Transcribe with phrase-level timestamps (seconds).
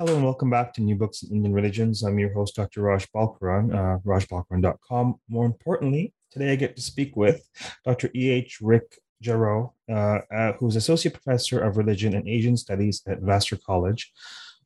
[0.00, 2.02] Hello and welcome back to New Books in Indian Religions.
[2.02, 2.82] I'm your host, Dr.
[2.82, 5.20] Raj Balkaran, uh, rajbalkaran.com.
[5.28, 7.48] More importantly, today I get to speak with
[7.84, 8.10] Dr.
[8.12, 8.58] E.H.
[8.60, 14.12] Rick Jarow, uh, uh, who's Associate Professor of Religion and Asian Studies at Vassar College.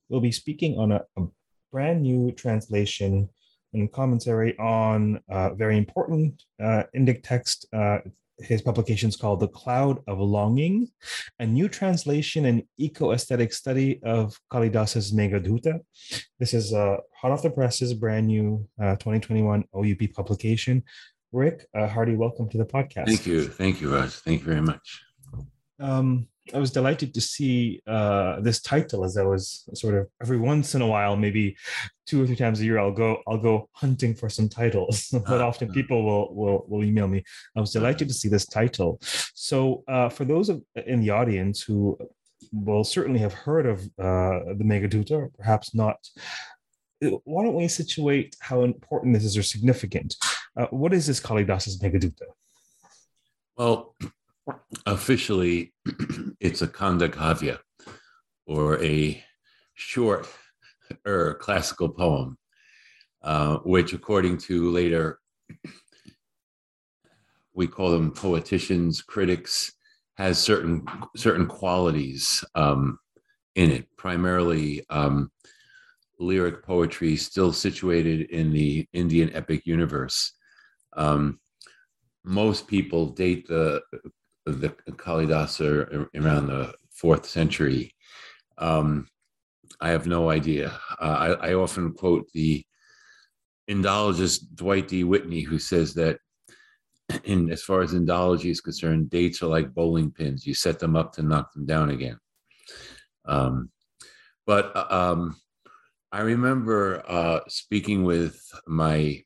[0.09, 1.27] We'll be speaking on a, a
[1.71, 3.29] brand new translation
[3.75, 7.99] and commentary on a very important uh, Indic text uh,
[8.41, 10.89] his publication is called The Cloud of Longing,
[11.39, 15.81] a new translation and eco-aesthetic study of Kalidasa's Meghaduta.
[16.39, 20.85] This is a hot off the presses, brand new uh, 2021 OUP publication.
[21.33, 23.07] Rick, uh, hearty welcome to the podcast.
[23.07, 23.49] Thank you.
[23.49, 24.11] Thank you, Raj.
[24.11, 25.03] Thank you very much.
[25.81, 30.39] Um, I was delighted to see uh, this title as I was sort of every
[30.39, 31.57] once in a while, maybe
[32.07, 35.09] two or three times a year, I'll go I'll go hunting for some titles.
[35.13, 37.25] but ah, often people will will will email me.
[37.57, 38.99] I was delighted to see this title.
[39.35, 41.99] So uh, for those of, in the audience who
[42.53, 45.99] will certainly have heard of uh, the Meghaduta, or perhaps not.
[47.05, 50.17] Uh, why don't we situate how important this is or significant?
[50.57, 52.27] Uh, what is this Kalidasa's Meghaduta?
[53.57, 53.95] Well,
[54.87, 55.73] officially,
[56.41, 57.59] it's a Khanda Kavya,
[58.47, 59.23] or a
[59.75, 60.29] short
[61.07, 62.39] er, classical poem,
[63.23, 65.21] uh, which, according to later,
[67.55, 69.73] we call them poeticians, critics,
[70.17, 70.85] has certain
[71.17, 72.99] certain qualities um,
[73.55, 73.87] in it.
[73.97, 75.31] Primarily, um,
[76.19, 80.33] lyric poetry, still situated in the Indian epic universe.
[80.97, 81.41] Um,
[82.25, 83.81] most people date the
[84.53, 87.95] the Kalidasa around the fourth century.
[88.59, 89.09] Um,
[89.81, 90.79] I have no idea.
[91.01, 92.65] Uh, I, I, often quote the
[93.71, 95.05] Indologist Dwight D.
[95.05, 96.19] Whitney, who says that,
[97.25, 100.47] in as far as Indology is concerned, dates are like bowling pins.
[100.47, 102.19] You set them up to knock them down again.
[103.27, 103.71] Um,
[104.47, 105.37] but uh, um,
[106.11, 109.23] I remember uh, speaking with my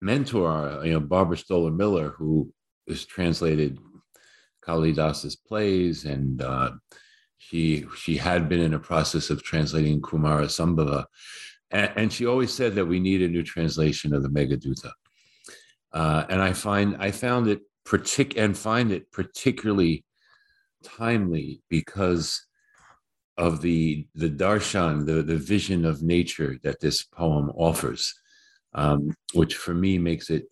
[0.00, 2.52] mentor, you know, Barbara Stoler Miller, who
[2.88, 3.78] has translated
[4.64, 6.72] Kalidasa's plays, and uh,
[7.38, 11.06] she she had been in a process of translating Kumara Sambhava,
[11.70, 14.92] and, and, she always said that we need a new translation of the Meghaduta.
[15.92, 20.04] Uh, and I find I found it partic- and find it particularly
[20.82, 22.46] timely because
[23.36, 28.14] of the the darshan, the the vision of nature that this poem offers,
[28.74, 30.51] um, which for me makes it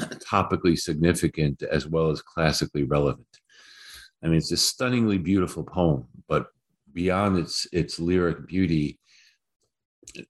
[0.00, 3.26] topically significant as well as classically relevant.
[4.22, 6.46] I mean, it's a stunningly beautiful poem, but
[6.92, 8.98] beyond its its lyric beauty,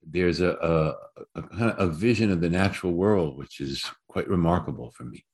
[0.02, 5.04] there's a a, a, a vision of the natural world which is quite remarkable for
[5.04, 5.24] me.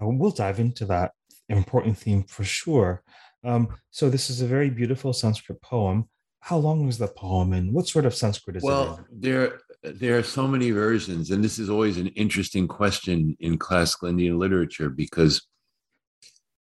[0.00, 1.12] Uh, we'll dive into that
[1.48, 3.02] important theme for sure.
[3.44, 6.08] Um, so this is a very beautiful Sanskrit poem.
[6.40, 8.86] How long was the poem, and what sort of Sanskrit is well, it?
[8.86, 13.58] Well, there there are so many versions, and this is always an interesting question in
[13.58, 15.42] classical Indian literature because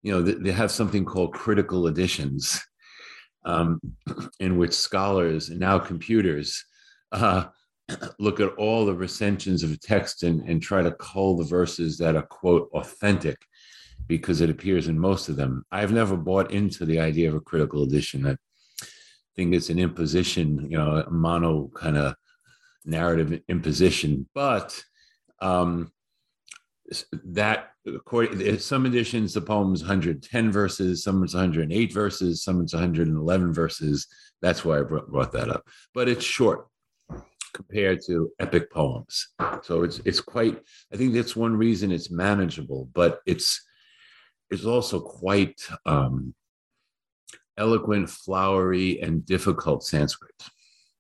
[0.04, 2.62] you know they have something called critical editions,
[3.46, 3.80] um,
[4.40, 6.64] in which scholars and now computers
[7.12, 7.46] uh,
[8.20, 11.98] look at all the recensions of a text and, and try to cull the verses
[11.98, 13.38] that are quote authentic
[14.08, 15.64] because it appears in most of them.
[15.72, 18.26] I've never bought into the idea of a critical edition.
[18.28, 18.36] I
[19.36, 22.16] think it's an imposition, you know, a mono kind of
[22.90, 24.28] narrative imposition.
[24.34, 24.82] But
[25.42, 25.92] um,
[27.26, 27.70] that,
[28.60, 34.08] some editions, the poem's 110 verses, some it's 108 verses, some it's 111 verses.
[34.42, 35.68] That's why I brought that up.
[35.94, 36.68] But it's short
[37.54, 39.30] compared to epic poems.
[39.64, 40.60] So it's it's quite.
[40.94, 43.66] I think that's one reason it's manageable, but it's
[44.50, 46.34] it's also quite um,
[47.58, 50.36] eloquent, flowery, and difficult Sanskrit.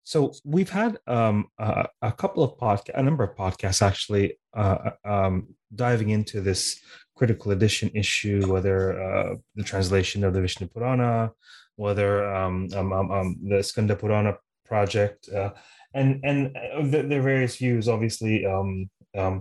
[0.09, 4.89] So we've had um, a, a, couple of podcasts, a number of podcasts actually, uh,
[5.05, 6.79] uh, um, diving into this
[7.15, 11.29] critical edition issue, whether uh, the translation of the Vishnu Purana,
[11.75, 14.35] whether um, um, um, um the Skanda Purana
[14.65, 15.51] project, uh,
[15.93, 17.87] and and uh, the, their various views.
[17.87, 19.39] Obviously, uh,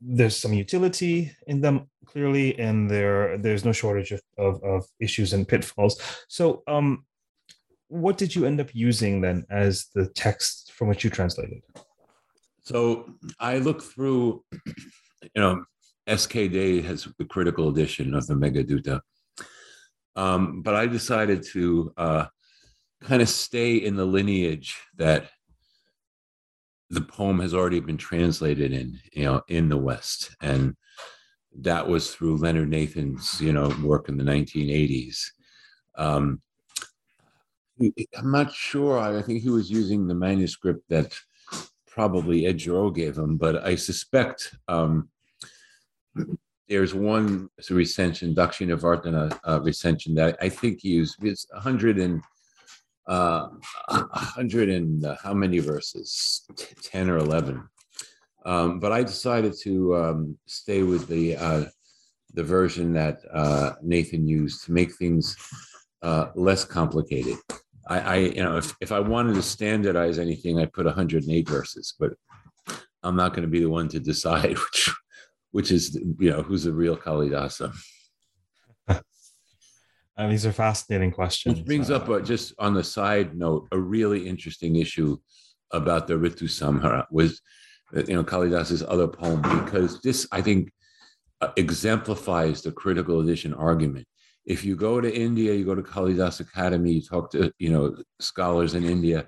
[0.00, 5.32] there's some utility in them clearly, and there there's no shortage of, of, of issues
[5.32, 6.00] and pitfalls.
[6.26, 6.64] So,
[7.90, 11.60] what did you end up using then as the text from which you translated?
[12.62, 14.44] So I look through,
[15.22, 15.64] you know,
[16.08, 19.00] SK De has the critical edition of the Meghaduta.
[20.14, 22.26] Um, but I decided to uh,
[23.02, 25.28] kind of stay in the lineage that
[26.90, 30.36] the poem has already been translated in, you know, in the West.
[30.40, 30.76] And
[31.58, 35.18] that was through Leonard Nathan's, you know, work in the 1980s.
[35.96, 36.40] Um,
[37.80, 38.98] I'm not sure.
[38.98, 41.14] I think he was using the manuscript that
[41.86, 45.08] probably Ed Jarreau gave him, but I suspect um,
[46.68, 51.16] there's one recension, Dakshina Vartana uh, recension that I think he used.
[51.22, 52.22] It's 100 and
[53.06, 53.48] uh,
[53.88, 56.46] 100 and uh, how many verses?
[56.82, 57.62] 10 or 11.
[58.46, 61.64] Um, but I decided to um, stay with the uh,
[62.32, 65.36] the version that uh, Nathan used to make things
[66.02, 67.36] uh, less complicated.
[67.90, 71.92] I, I, you know, if, if I wanted to standardize anything, I put 108 verses,
[71.98, 72.12] but
[73.02, 74.90] I'm not going to be the one to decide which,
[75.50, 77.74] which is, you know, who's the real Kalidasa.
[80.18, 81.56] Uh, these are fascinating questions.
[81.56, 85.16] Which brings up, uh, just on the side note, a really interesting issue
[85.70, 87.40] about the Ritu Samhara was,
[87.96, 90.72] uh, you know, Kalidasa's other poem, because this, I think,
[91.40, 94.06] uh, exemplifies the critical edition argument
[94.44, 97.96] if you go to India, you go to Kalidas Academy, you talk to you know
[98.18, 99.26] scholars in India,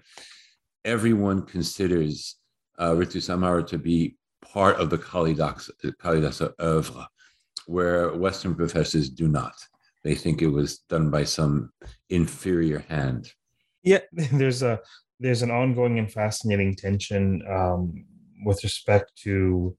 [0.85, 2.37] everyone considers
[2.79, 5.71] uh, Ritu Samhara to be part of the Kalidas,
[6.03, 7.07] Kalidasa oeuvre,
[7.67, 9.55] where Western professors do not.
[10.05, 11.71] They think it was done by some
[12.11, 13.33] inferior hand.
[13.83, 14.81] Yeah, there's a
[15.21, 18.05] there's an ongoing and fascinating tension um,
[18.45, 19.77] with respect to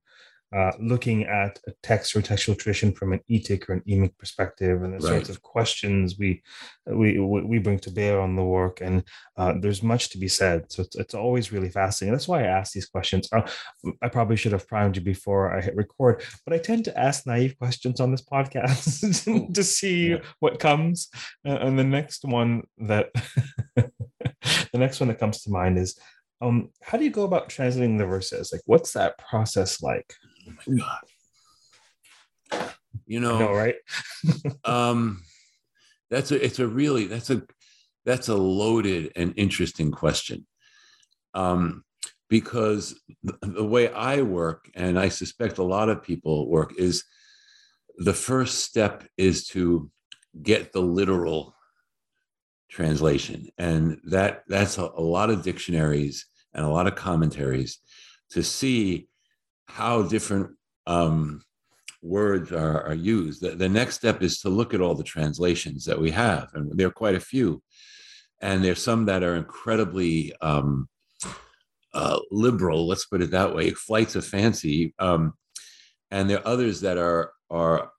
[0.53, 4.83] uh, looking at a text or textual tradition from an etic or an emic perspective,
[4.83, 5.13] and the right.
[5.15, 6.41] sorts of questions we
[6.85, 9.03] we we bring to bear on the work, and
[9.37, 10.71] uh, there's much to be said.
[10.71, 12.13] So it's, it's always really fascinating.
[12.13, 13.27] That's why I ask these questions.
[13.31, 13.49] Uh,
[14.01, 17.25] I probably should have primed you before I hit record, but I tend to ask
[17.25, 20.17] naive questions on this podcast to see yeah.
[20.39, 21.09] what comes.
[21.43, 23.09] and the next one that
[23.75, 25.97] the next one that comes to mind is
[26.43, 28.51] um, how do you go about translating the verses?
[28.51, 30.13] Like, what's that process like?
[30.47, 32.69] Oh my god!
[33.05, 33.75] You know, know right?
[34.65, 35.23] um,
[36.09, 37.43] that's a it's a really that's a
[38.05, 40.45] that's a loaded and interesting question.
[41.33, 41.83] Um,
[42.29, 47.03] because the, the way I work, and I suspect a lot of people work, is
[47.97, 49.89] the first step is to
[50.41, 51.55] get the literal
[52.69, 56.25] translation and that that's a, a, lot of dictionaries
[56.55, 57.77] and a lot of commentaries
[58.31, 59.07] to see
[59.67, 60.51] how different
[60.87, 61.41] um,
[62.01, 63.41] words are, are used.
[63.41, 66.77] The, the, next step is to look at all the translations that we have, and
[66.77, 67.61] there are quite a few.
[68.41, 70.89] And there's some that are incredibly um,
[71.93, 74.93] uh, liberal, let's put it that way, flights of fancy.
[74.99, 75.33] Um,
[76.11, 77.91] and there are others that are, are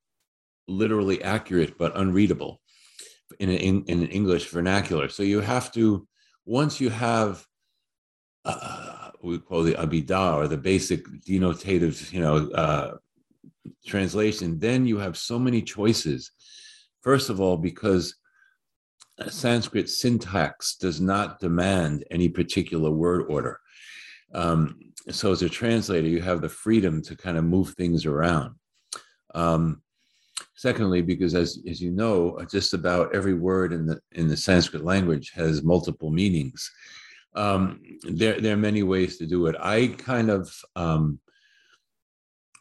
[0.69, 2.61] literally accurate but unreadable
[3.38, 5.08] in an, in an English vernacular.
[5.08, 6.06] So you have to,
[6.44, 7.46] once you have
[8.44, 8.94] uh,
[9.25, 12.97] we call the abida or the basic denotative, you know, uh,
[13.87, 16.31] translation, then you have so many choices.
[17.03, 18.15] First of all, because
[19.29, 23.61] Sanskrit syntax does not demand any particular word order.
[24.35, 24.78] Um,
[25.11, 28.54] so as a translator, you have the freedom to kind of move things around.
[29.35, 29.83] Um,
[30.57, 34.85] secondly, because as, as you know, just about every word in the in the Sanskrit
[34.85, 36.71] language has multiple meanings
[37.35, 39.57] um, there, there are many ways to do it.
[39.59, 41.19] I kind of um,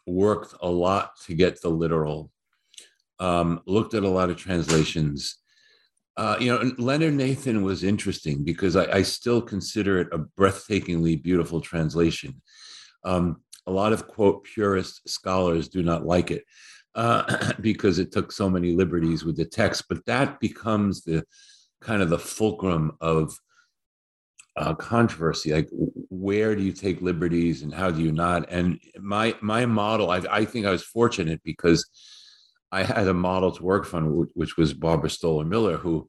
[0.06, 2.30] worked a lot to get the literal,
[3.18, 5.36] um, looked at a lot of translations.
[6.16, 11.20] Uh, you know, Leonard Nathan was interesting because I, I, still consider it a breathtakingly
[11.20, 12.40] beautiful translation.
[13.02, 16.44] Um, a lot of quote purist scholars do not like it
[16.94, 21.24] uh, because it took so many liberties with the text, but that becomes the
[21.80, 23.36] kind of the fulcrum of
[24.56, 25.68] uh, controversy like
[26.10, 28.48] where do you take liberties and how do you not?
[28.50, 31.84] And my my model I, I think i was fortunate because
[32.70, 36.08] i had a model to work from which was barbara stoler miller who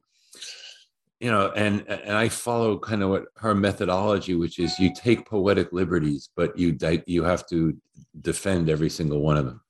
[1.18, 5.26] you know and and i follow kind of what her methodology which is you take
[5.26, 6.76] poetic liberties but you
[7.06, 7.76] you have to
[8.20, 9.60] defend every single one of them.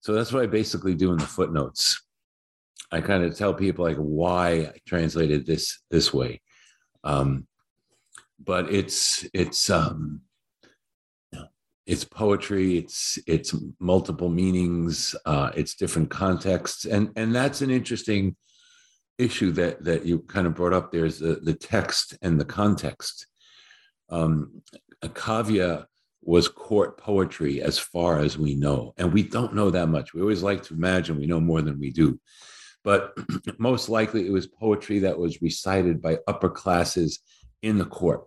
[0.00, 2.02] So that's what i basically do in the footnotes.
[2.92, 6.40] I kind of tell people like why i translated this this way.
[7.02, 7.46] Um,
[8.38, 10.20] but it's it's um
[11.86, 16.84] it's poetry it's it's multiple meanings uh, it's different contexts.
[16.86, 18.36] And and that's an interesting
[19.18, 23.26] issue that that you kind of brought up there's the, the text and the context.
[24.08, 24.62] Um,
[25.02, 25.84] kavya
[26.22, 30.14] was court poetry as far as we know and we don't know that much.
[30.14, 32.18] We always like to imagine we know more than we do
[32.84, 33.16] but
[33.58, 37.20] most likely it was poetry that was recited by upper classes
[37.64, 38.24] in the court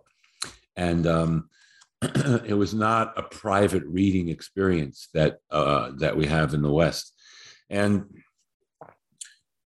[0.78, 1.50] and um,
[2.02, 7.12] it was not a private reading experience that uh, that we have in the West,
[7.68, 8.04] and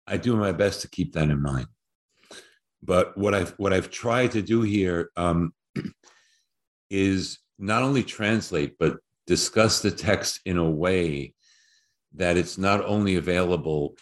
[0.07, 1.69] I do my best to keep that in mind.
[2.83, 5.53] But what I've what I've tried to do here um,
[6.91, 11.35] is not only translate but discuss the text in a way
[12.15, 13.95] that it's not only available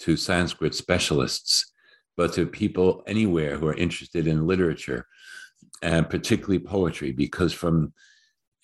[0.00, 1.72] to Sanskrit specialists,
[2.18, 5.06] but to people anywhere who are interested in literature
[5.82, 7.94] and particularly poetry, because from,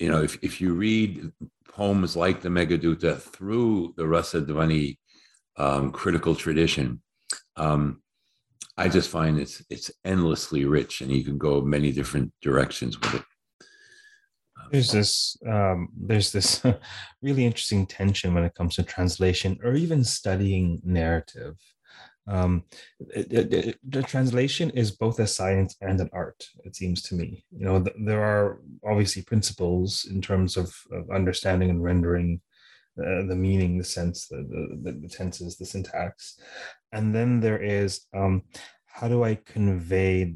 [0.01, 1.31] you know, if, if you read
[1.69, 4.99] poems like the Meghaduta through the Rasa Dhvani
[5.57, 7.01] um, critical tradition,
[7.55, 8.03] um,
[8.77, 13.15] I just find it's it's endlessly rich, and you can go many different directions with
[13.15, 13.23] it.
[14.73, 16.61] There's this um, there's this
[17.23, 21.55] really interesting tension when it comes to translation or even studying narrative
[22.27, 22.65] um,
[23.15, 27.45] it, it, the translation is both a science and an art it seems to me.
[27.57, 32.41] You know th- there are obviously principles in terms of, of understanding and rendering
[32.99, 34.47] uh, the meaning the sense the,
[34.83, 36.39] the, the, tenses the syntax.
[36.93, 38.43] And then there is um,
[38.87, 40.35] how do i convey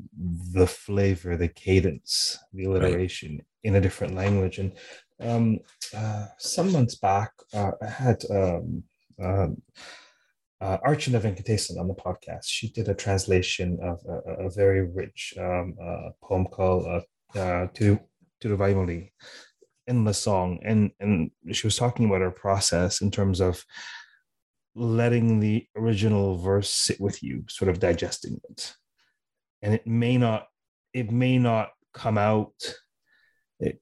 [0.52, 3.44] the flavor the cadence the alliteration right.
[3.62, 4.58] in a different language?
[4.58, 4.72] And
[5.20, 5.60] um,
[5.96, 8.82] uh, some months back uh, i had um,
[10.60, 12.44] uh, Archana Venkatesan on the podcast.
[12.46, 17.66] She did a translation of a, a very rich um, uh, poem called uh, uh,
[19.86, 23.64] in the song, and and she was talking about her process in terms of
[24.74, 28.74] letting the original verse sit with you, sort of digesting it,
[29.62, 30.46] and it may not
[30.92, 32.52] it may not come out.
[33.60, 33.80] It,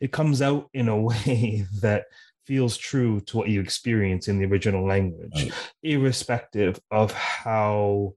[0.00, 2.04] it comes out in a way that
[2.46, 5.52] feels true to what you experience in the original language, right.
[5.82, 8.14] irrespective of how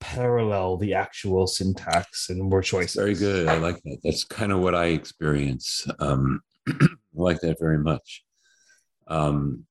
[0.00, 2.94] parallel the actual syntax and word choice.
[2.94, 3.46] Very good.
[3.46, 3.98] I like that.
[4.02, 5.86] That's kind of what I experience.
[6.00, 8.24] Um, I like that very much.
[9.06, 9.64] Um,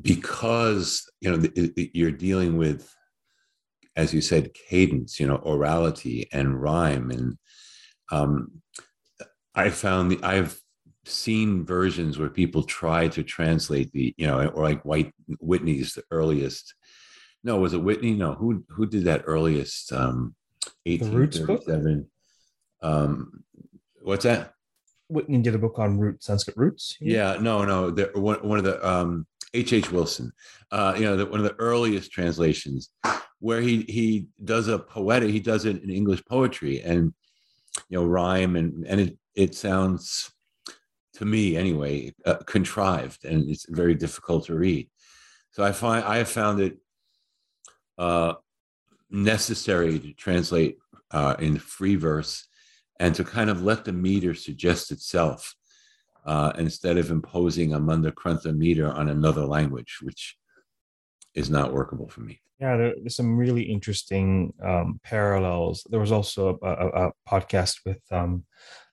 [0.00, 2.94] because you know it, it, you're dealing with,
[3.96, 7.38] as you said, cadence, you know, orality and rhyme, and
[8.10, 8.62] um,
[9.54, 10.61] I found the I've
[11.04, 16.04] seen versions where people try to translate the, you know, or like White Whitney's the
[16.10, 16.74] earliest.
[17.44, 18.12] No, was it Whitney?
[18.12, 19.92] No, who who did that earliest?
[19.92, 20.34] Um,
[20.84, 22.08] 1837.
[22.82, 23.44] Um,
[24.02, 24.54] what's that?
[25.08, 26.96] Whitney did a book on root Sanskrit roots.
[27.00, 27.90] Yeah, no, no.
[27.90, 29.72] The, one, one of the um, H.
[29.72, 29.92] H.
[29.92, 30.32] Wilson,
[30.70, 32.90] uh, you know, the, one of the earliest translations,
[33.40, 37.12] where he he does a poetic, he does it in English poetry and
[37.88, 40.30] you know rhyme and and it it sounds
[41.14, 44.88] to me anyway, uh, contrived and it's very difficult to read.
[45.50, 46.78] So I find I have found it
[47.98, 48.34] uh,
[49.10, 50.78] necessary to translate
[51.10, 52.46] uh, in free verse
[52.98, 55.54] and to kind of let the meter suggest itself
[56.24, 60.36] uh, instead of imposing a Mandakranta meter on another language, which
[61.34, 62.40] is not workable for me.
[62.60, 65.84] Yeah, there's some really interesting um, parallels.
[65.90, 68.44] There was also a, a, a podcast with um,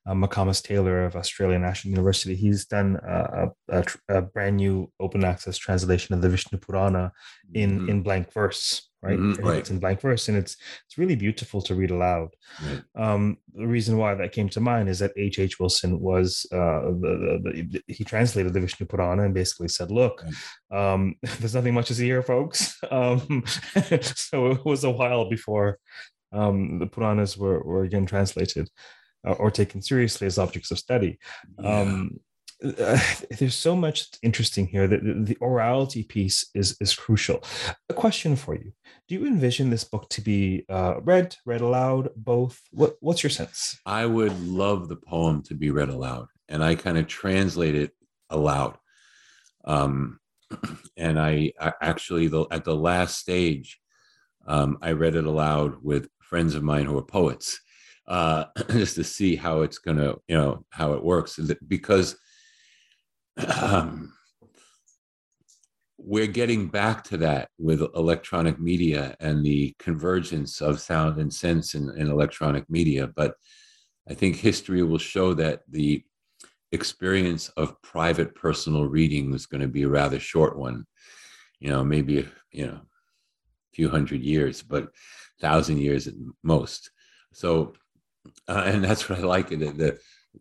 [0.05, 2.35] uh, McComas Taylor of Australian National University.
[2.35, 7.11] He's done a, a, a, brand new open access translation of the Vishnu Purana
[7.53, 7.89] in mm-hmm.
[7.89, 9.19] in blank verse, right?
[9.19, 9.57] Mm-hmm, right?
[9.59, 12.29] It's in blank verse, and it's it's really beautiful to read aloud.
[12.63, 12.81] Right.
[12.95, 15.37] Um, the reason why that came to mind is that H.
[15.37, 15.59] H.
[15.59, 20.23] Wilson was uh, the, the, the, he translated the Vishnu Purana and basically said, "Look,
[20.71, 20.93] right.
[20.93, 23.43] um, there's nothing much to see here, folks." Um,
[24.01, 25.77] so it was a while before
[26.31, 28.69] um, the Puranas were, were again translated uh,
[29.23, 31.19] or taken seriously as objects of study.
[31.59, 31.81] Yeah.
[31.81, 32.19] Um,
[32.63, 32.99] uh,
[33.39, 37.41] there's so much interesting here that the, the orality piece is is crucial.
[37.89, 38.71] A question for you:
[39.07, 42.59] Do you envision this book to be uh, read, read aloud, both?
[42.71, 43.79] What, what's your sense?
[43.85, 47.91] I would love the poem to be read aloud, and I kind of translate it
[48.29, 48.77] aloud.
[49.65, 50.19] Um,
[50.97, 53.79] and I, I actually, the, at the last stage,
[54.47, 57.59] um, I read it aloud with friends of mine who are poets,
[58.09, 61.39] uh, just to see how it's going to, you know, how it works.
[61.67, 62.17] Because
[63.61, 64.13] um,
[65.97, 71.75] we're getting back to that with electronic media and the convergence of sound and sense
[71.75, 73.07] in, in electronic media.
[73.07, 73.35] But
[74.09, 76.03] I think history will show that the
[76.71, 80.85] experience of private personal reading was going to be a rather short one
[81.59, 84.89] you know maybe you know a few hundred years but
[85.41, 86.13] thousand years at
[86.43, 86.91] most
[87.33, 87.73] so
[88.47, 89.97] uh, and that's what i like it the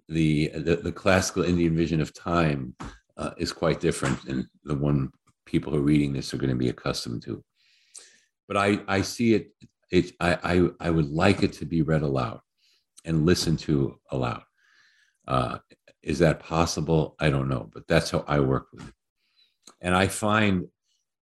[0.08, 2.74] the the, the classical indian vision of time
[3.16, 5.10] uh, is quite different than the one
[5.46, 7.42] people who are reading this are going to be accustomed to
[8.46, 9.50] but i i see it
[9.90, 12.40] it i i, I would like it to be read aloud
[13.04, 14.42] and listened to aloud
[15.28, 15.58] uh,
[16.02, 17.14] is that possible?
[17.20, 18.94] I don't know, but that's how I work with it.
[19.82, 20.66] And I find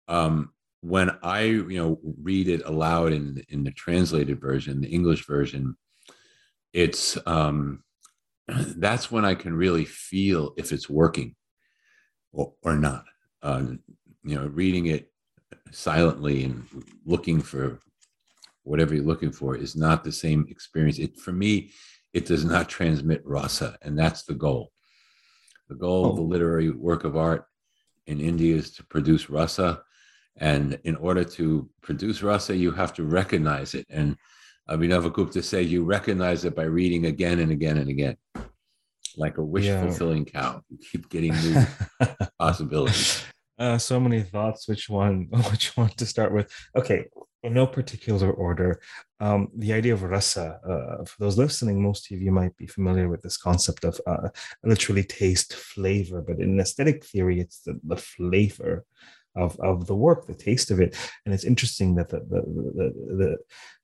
[0.07, 5.27] um, when I, you know, read it aloud in in the translated version, the English
[5.27, 5.77] version,
[6.73, 7.83] it's um,
[8.49, 11.35] that's when I can really feel if it's working
[12.33, 13.05] or, or not.
[13.43, 13.65] Uh,
[14.25, 15.11] you know, reading it
[15.71, 16.67] silently and
[17.05, 17.81] looking for
[18.65, 20.99] whatever you're looking for is not the same experience.
[20.99, 21.71] It for me,
[22.13, 24.73] it does not transmit rasa, and that's the goal.
[25.69, 26.11] The goal oh.
[26.11, 26.27] of the oh.
[26.27, 27.45] literary work of art
[28.07, 29.83] in India is to produce rasa,
[30.37, 33.87] and in order to produce rasa, you have to recognize it.
[33.89, 34.17] And
[34.69, 38.17] Abhinavagupta says you recognize it by reading again and again and again,
[39.17, 40.41] like a wish fulfilling yeah.
[40.41, 40.63] cow.
[40.69, 41.65] You keep getting new
[42.39, 43.25] possibilities.
[43.59, 44.69] Uh, so many thoughts.
[44.69, 45.29] Which one?
[45.51, 46.53] Which one to start with?
[46.77, 47.05] Okay,
[47.43, 48.81] in no particular order.
[49.21, 53.09] Um, the idea of rasa, uh, for those listening, most of you might be familiar
[53.09, 54.29] with this concept of uh,
[54.65, 58.85] literally taste flavor, but in aesthetic theory, it's the, the flavor
[59.37, 60.97] of, of the work, the taste of it.
[61.25, 63.37] And it's interesting that the, the, the, the,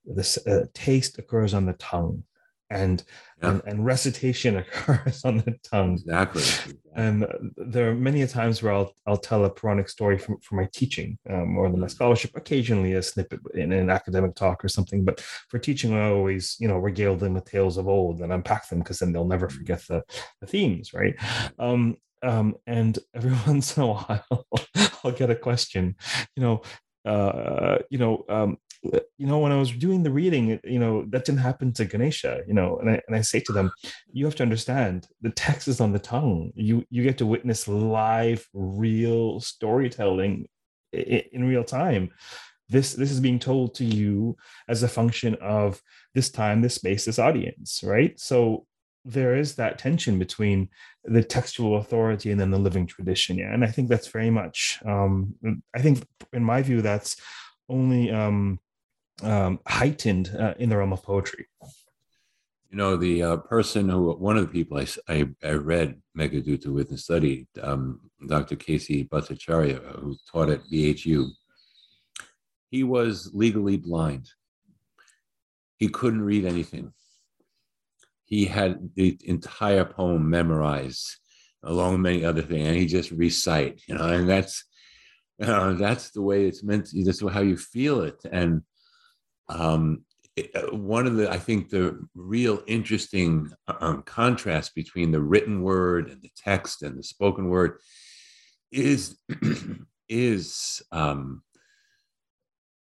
[0.04, 2.24] the uh, taste occurs on the tongue
[2.72, 3.04] and,
[3.42, 3.50] yeah.
[3.50, 5.94] and, and recitation occurs on the tongue.
[5.94, 6.42] Exactly.
[6.94, 10.68] And there are many times where I'll I'll tell a Puranic story from, from my
[10.72, 12.32] teaching um, or my scholarship.
[12.34, 15.04] Occasionally, a snippet in an academic talk or something.
[15.04, 18.68] But for teaching, I always you know regale them with tales of old and unpack
[18.68, 19.52] them because then they'll never mm.
[19.52, 20.02] forget the,
[20.40, 21.14] the themes, right?
[21.58, 24.46] Um, um, and every once in a while,
[25.04, 25.96] I'll get a question.
[26.36, 26.62] You know,
[27.04, 31.24] uh, you know, um, you know, when I was doing the reading, you know, that
[31.24, 33.70] didn't happen to Ganesha, you know, and I, and I say to them,
[34.12, 36.52] you have to understand the text is on the tongue.
[36.54, 40.48] You, you get to witness live, real storytelling
[40.92, 42.10] in, in real time.
[42.68, 44.36] This, this is being told to you
[44.68, 45.80] as a function of
[46.14, 48.18] this time, this space, this audience, right?
[48.18, 48.66] So
[49.04, 50.68] there is that tension between
[51.04, 54.78] the textual authority and then the living tradition yeah and i think that's very much
[54.86, 55.34] um
[55.74, 57.16] i think in my view that's
[57.68, 58.58] only um
[59.22, 61.46] um, heightened uh, in the realm of poetry.
[62.70, 66.68] You know, the uh, person who, one of the people I, I, I read Meghaduta
[66.68, 68.56] with and studied, um, Dr.
[68.56, 71.28] casey Bhattacharya, who taught at BHU,
[72.70, 74.30] he was legally blind.
[75.76, 76.92] He couldn't read anything.
[78.32, 81.18] He had the entire poem memorized,
[81.62, 84.64] along with many other things, and he just recite, you know, and that's,
[85.38, 86.86] know, that's the way it's meant.
[86.86, 88.62] To, that's how you feel it, and
[89.50, 90.06] um,
[90.38, 95.60] uh, one of the i think the real interesting uh, um, contrast between the written
[95.60, 97.80] word and the text and the spoken word
[98.70, 99.18] is
[100.08, 101.42] is um,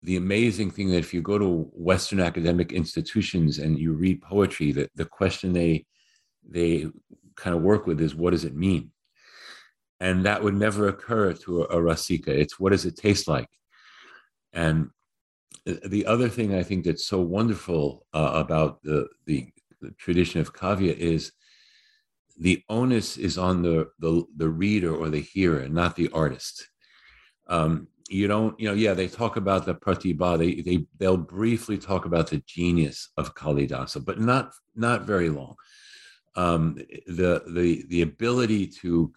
[0.03, 4.71] the amazing thing that if you go to western academic institutions and you read poetry
[4.71, 5.85] that the question they
[6.47, 6.87] they
[7.35, 8.91] kind of work with is what does it mean?
[9.99, 13.49] And that would never occur to a, a rasika it's what does it taste like?
[14.53, 14.89] And
[15.65, 19.49] the other thing I think that's so wonderful uh, about the, the,
[19.81, 21.31] the tradition of kavya is
[22.39, 26.69] the onus is on the, the the reader or the hearer, not the artist.
[27.47, 30.37] Um, you don't, you know, yeah, they talk about the pratibha.
[30.37, 35.55] They they they'll briefly talk about the genius of Kalidasa, but not not very long.
[36.35, 36.75] Um,
[37.07, 39.13] the the the ability to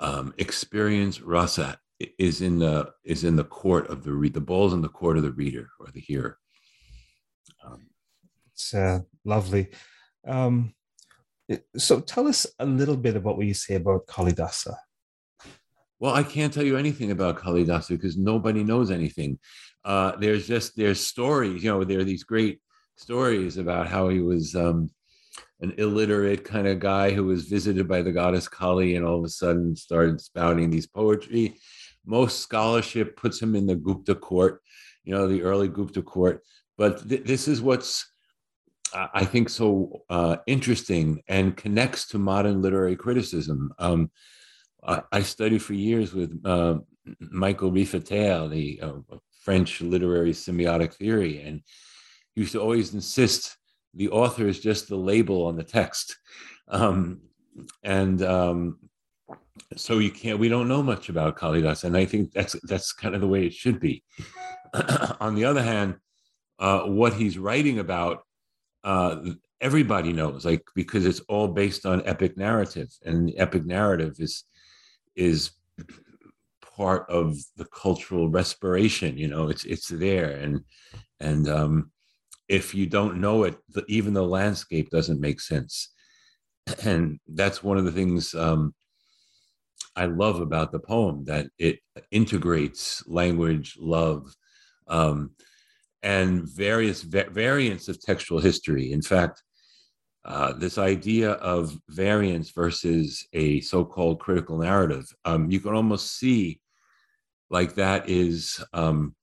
[0.00, 1.78] um, experience rasa
[2.18, 5.16] is in the is in the court of the read the ball's in the court
[5.16, 6.38] of the reader or the hearer
[7.64, 7.86] um,
[8.52, 9.68] it's uh, lovely
[10.26, 10.74] um,
[11.76, 14.74] so tell us a little bit about what you say about kalidasa
[16.00, 19.38] well i can't tell you anything about kalidasa because nobody knows anything
[19.84, 22.60] uh, there's just there's stories you know there are these great
[22.96, 24.90] stories about how he was um,
[25.60, 29.24] an illiterate kind of guy who was visited by the goddess Kali and all of
[29.24, 31.56] a sudden started spouting these poetry
[32.04, 34.62] most scholarship puts him in the Gupta court,
[35.04, 36.42] you know, the early Gupta court.
[36.78, 38.10] But th- this is what's,
[38.94, 43.72] I think, so uh, interesting and connects to modern literary criticism.
[43.78, 44.10] Um,
[44.82, 46.78] I, studied for years with uh,
[47.20, 51.60] Michael Riffaterre, the uh, French literary semiotic theory, and
[52.34, 53.56] he used to always insist
[53.94, 56.16] the author is just the label on the text.
[56.68, 57.20] Um,
[57.82, 58.78] and um,
[59.76, 60.38] so you can't.
[60.38, 63.46] We don't know much about Kalidas, and I think that's that's kind of the way
[63.46, 64.02] it should be.
[65.20, 65.96] On the other hand,
[66.58, 68.22] uh, what he's writing about,
[68.84, 69.16] uh,
[69.60, 74.44] everybody knows, like because it's all based on epic narrative, and epic narrative is
[75.20, 75.50] is
[76.76, 79.18] part of the cultural respiration.
[79.18, 80.62] You know, it's it's there, and
[81.20, 81.92] and um,
[82.48, 85.90] if you don't know it, the, even the landscape doesn't make sense.
[86.84, 88.74] And that's one of the things um,
[89.96, 91.80] I love about the poem that it
[92.10, 94.22] integrates language, love,
[94.86, 95.32] um,
[96.02, 98.92] and various va- variants of textual history.
[98.92, 99.42] In fact,
[100.24, 106.60] uh, this idea of variance versus a so-called critical narrative, um, you can almost see
[107.50, 109.14] like that is um,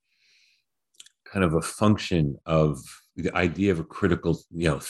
[1.25, 2.79] kind of a function of
[3.15, 4.81] the idea of a critical, you know,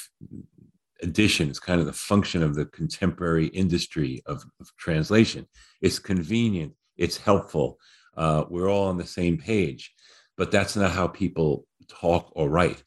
[1.01, 5.45] edition is kind of the function of the contemporary industry of, of translation.
[5.81, 7.77] It's convenient, it's helpful,
[8.15, 9.93] uh, we're all on the same page,
[10.37, 12.83] but that's not how people talk or write.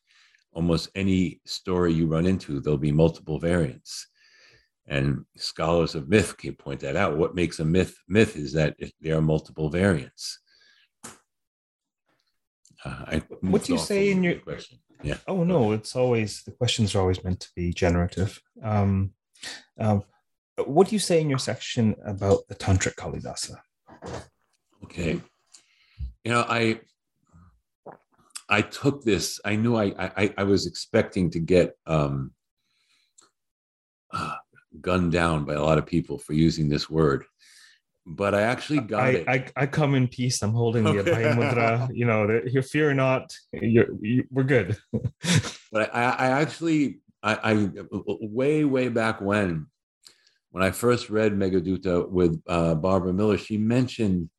[0.53, 4.09] Almost any story you run into, there'll be multiple variants.
[4.87, 7.17] And scholars of myth can point that out.
[7.17, 10.41] What makes a myth myth is that there are multiple variants.
[12.85, 14.79] Uh, what do you say in your question?
[15.03, 15.19] Yeah.
[15.29, 18.41] Oh no, it's always the questions are always meant to be generative.
[18.63, 19.13] Um,
[19.79, 20.03] um,
[20.67, 23.57] what do you say in your section about the tantric Kalidasa?
[24.85, 25.21] Okay,
[26.25, 26.81] you know, I
[28.51, 29.41] I took this.
[29.45, 32.33] I knew I I, I was expecting to get um,
[34.13, 34.37] uh,
[34.81, 37.25] gunned down by a lot of people for using this word,
[38.07, 39.29] but I actually got I, it.
[39.29, 40.43] I, I come in peace.
[40.43, 41.89] I'm holding the Abhaya Mudra.
[41.93, 43.33] You know, you fear not.
[43.53, 44.77] You're, you, we're good.
[45.73, 49.67] but I, I actually, I, I, way, way back when,
[50.51, 54.31] when I first read Meghaduta with uh, Barbara Miller, she mentioned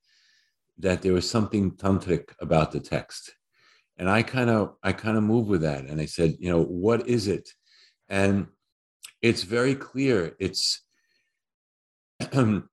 [0.80, 3.36] that there was something tantric about the text,
[4.02, 6.64] and I kind of, I kind of moved with that, and I said, you know,
[6.64, 7.48] what is it?
[8.10, 8.48] And
[9.22, 10.36] it's very clear.
[10.40, 10.82] It's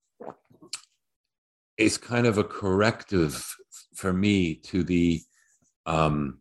[1.77, 3.47] it's kind of a corrective
[3.95, 5.21] for me to the
[5.85, 6.39] um,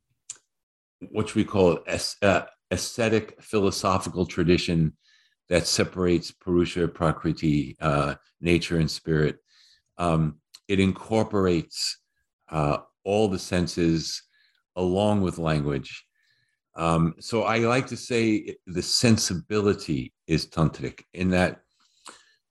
[1.11, 4.95] what we call es- uh, aesthetic philosophical tradition
[5.49, 9.39] that separates Purusha, Prakriti, uh, nature, and spirit.
[9.97, 10.37] Um,
[10.69, 11.97] it incorporates
[12.49, 14.23] uh, all the senses
[14.77, 16.05] along with language.
[16.75, 21.61] Um, so I like to say the sensibility is tantric in that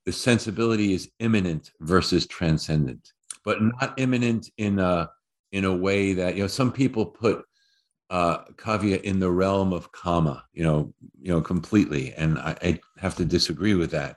[0.05, 3.13] the sensibility is immanent versus transcendent,
[3.45, 5.09] but not immanent in a
[5.53, 7.45] in a way that you know some people put
[8.11, 12.81] uh, kavya in the realm of kama, you know, you know, completely, and I, I
[12.99, 14.17] have to disagree with that.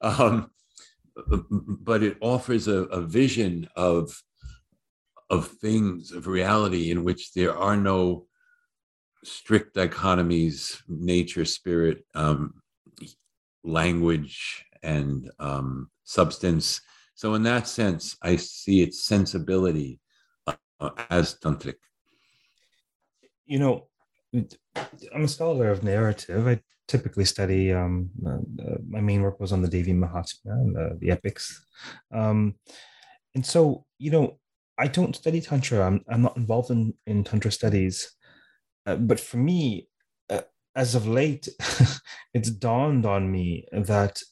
[0.00, 0.50] Um,
[1.56, 4.22] but it offers a, a vision of
[5.30, 8.26] of things of reality in which there are no
[9.24, 12.54] strict dichotomies nature spirit um,
[13.64, 16.80] language and um, substance.
[17.14, 20.00] So, in that sense, I see its sensibility
[20.46, 21.76] uh, as tantric.
[23.46, 23.88] You know,
[24.34, 26.46] I'm a scholar of narrative.
[26.46, 27.72] I typically study.
[27.72, 31.66] Um, uh, uh, my main work was on the Devi Mahatmya and the, the epics,
[32.12, 32.54] um,
[33.34, 34.38] and so you know,
[34.78, 35.86] I don't study tantra.
[35.86, 38.12] I'm I'm not involved in in tantra studies,
[38.86, 39.88] uh, but for me,
[40.30, 40.42] uh,
[40.74, 41.48] as of late,
[42.34, 44.22] it's dawned on me that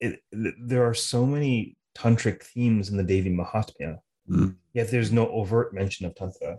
[0.00, 3.98] it, there are so many tantric themes in the Devi Mahatmya,
[4.30, 4.54] mm.
[4.74, 6.58] yet there's no overt mention of tantra,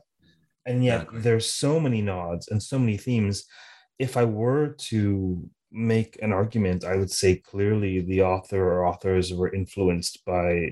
[0.66, 1.20] and yet exactly.
[1.22, 3.46] there's so many nods and so many themes.
[4.00, 9.34] If I were to make an argument, I would say clearly the author or authors
[9.34, 10.70] were influenced by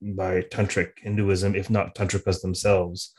[0.00, 3.12] by tantric Hinduism, if not tantrikas themselves.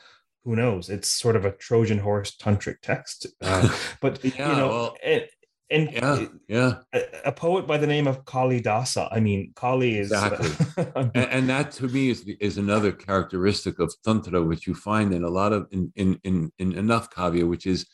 [0.44, 0.90] Who knows?
[0.90, 3.68] It's sort of a Trojan horse tantric text, uh,
[4.02, 5.32] but yeah, you know, well, it,
[5.70, 9.10] and yeah, yeah, a, a, poet by the name of Kali Dasa.
[9.12, 10.50] I mean, Kali is exactly,
[10.96, 15.26] and, and, that to me is is another characteristic of tantra, which you find in
[15.26, 17.86] a lot of in in in, in enough kavya, which is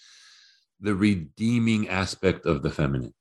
[0.79, 3.15] the redeeming aspect of the feminine.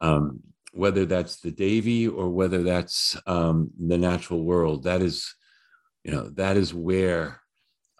[0.00, 0.40] Um,
[0.72, 5.34] whether that's the Devi or whether that's um, the natural world, that is,
[6.02, 7.40] you know, that is where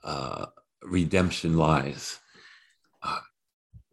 [0.02, 0.46] uh,
[0.82, 2.18] redemption lies.
[3.02, 3.20] Uh,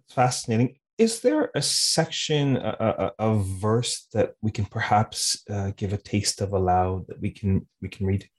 [0.10, 0.78] fascinating.
[0.98, 5.98] Is there a section, a, a, a verse that we can perhaps uh, give a
[5.98, 8.30] taste of aloud that we can we can read?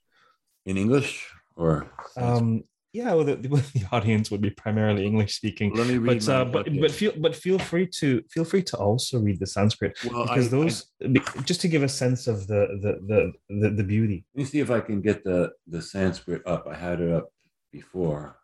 [0.65, 1.89] In English or?
[2.17, 5.73] Um, yeah, well, the, the audience would be primarily English speaking.
[5.73, 6.25] Let me read.
[6.25, 6.79] But uh, but okay.
[6.79, 10.47] but feel but feel free to feel free to also read the Sanskrit well, because
[10.47, 14.25] I- those be- just to give a sense of the the the the, the beauty.
[14.35, 16.67] let me see if I can get the the Sanskrit up.
[16.67, 17.31] I had it up
[17.71, 18.37] before.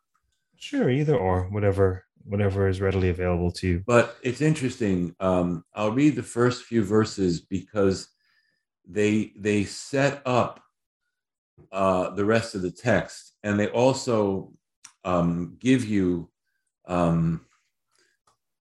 [0.55, 3.83] Sure, either or whatever whatever is readily available to you.
[3.85, 5.15] But it's interesting.
[5.19, 8.09] Um, I'll read the first few verses because
[8.87, 10.61] they they set up
[11.71, 14.51] uh, the rest of the text, and they also
[15.05, 16.29] um, give you
[16.85, 17.45] um,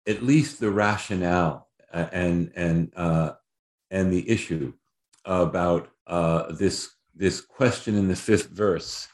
[0.07, 3.33] at least the rationale uh, and and uh,
[3.91, 4.75] and the issue
[5.25, 9.09] about uh, this this question in the fifth verse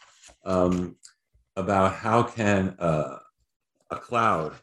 [0.44, 0.96] um,
[1.54, 3.18] about how can uh,
[3.90, 4.54] a cloud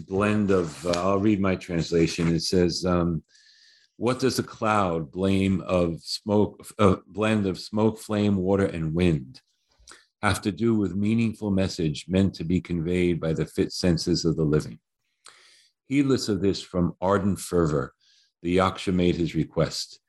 [0.00, 2.34] blend of uh, i'll read my translation.
[2.34, 3.22] It says um,
[3.98, 9.40] what does a cloud blame of smoke a blend of smoke flame water and wind
[10.22, 14.36] have to do with meaningful message meant to be conveyed by the fit senses of
[14.36, 14.78] the living
[15.86, 17.92] heedless of this from ardent fervor
[18.42, 20.00] the yaksha made his request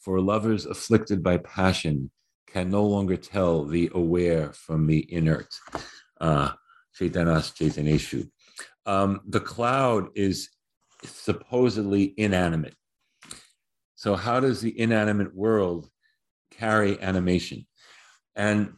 [0.00, 2.10] for lovers afflicted by passion
[2.46, 5.48] can no longer tell the aware from the inert
[6.20, 6.50] uh,
[6.98, 7.52] chaitanas
[8.86, 10.48] um, the cloud is
[11.04, 12.74] supposedly inanimate.
[13.94, 15.88] So, how does the inanimate world
[16.50, 17.66] carry animation?
[18.34, 18.74] And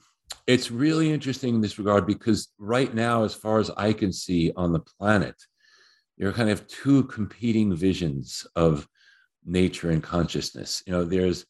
[0.47, 4.53] it's really interesting in this regard because right now, as far as I can see
[4.57, 5.37] on the planet,
[6.19, 8.87] there are kind of two competing visions of
[9.45, 10.83] nature and consciousness.
[10.87, 11.47] You know, there's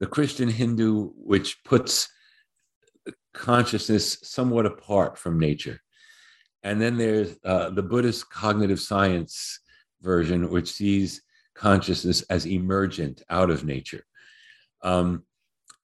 [0.00, 2.08] the Christian Hindu, which puts
[3.34, 5.80] consciousness somewhat apart from nature.
[6.62, 9.60] And then there's uh, the Buddhist cognitive science
[10.02, 11.22] version, which sees
[11.54, 14.04] consciousness as emergent out of nature.
[14.82, 15.24] Um,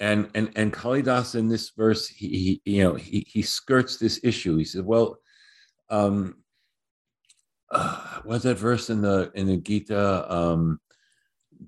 [0.03, 4.19] and and and Kalidas in this verse, he, he you know he he skirts this
[4.25, 4.57] issue.
[4.57, 5.19] He says, well,
[5.91, 6.39] um,
[7.71, 10.27] uh, what's that verse in the in the Gita?
[10.31, 10.81] Um,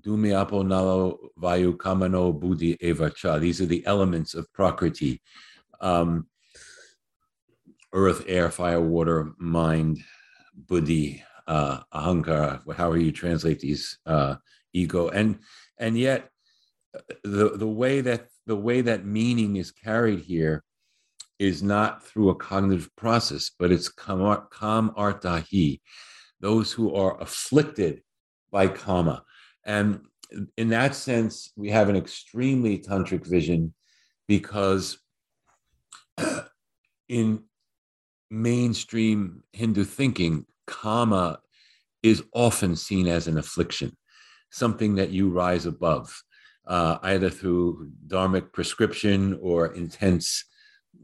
[0.01, 3.39] Dumi apo nalo vayu kamano buddhi evacha.
[3.39, 5.21] These are the elements of prakriti.
[5.79, 6.27] Um,
[7.93, 9.99] earth, air, fire, water, mind,
[10.67, 14.35] buddhi, uh, ahankara, however you translate these, uh,
[14.73, 15.39] ego, and
[15.77, 16.29] and yet
[17.23, 20.63] the the way that the way that meaning is carried here
[21.39, 25.81] is not through a cognitive process, but it's kam, artahi,
[26.39, 28.01] those who are afflicted
[28.51, 29.23] by kama,
[29.65, 29.99] and
[30.57, 33.73] in that sense, we have an extremely tantric vision
[34.27, 34.97] because
[37.09, 37.43] in
[38.29, 41.39] mainstream Hindu thinking, kama
[42.01, 43.95] is often seen as an affliction,
[44.51, 46.23] something that you rise above,
[46.67, 50.45] uh, either through dharmic prescription or intense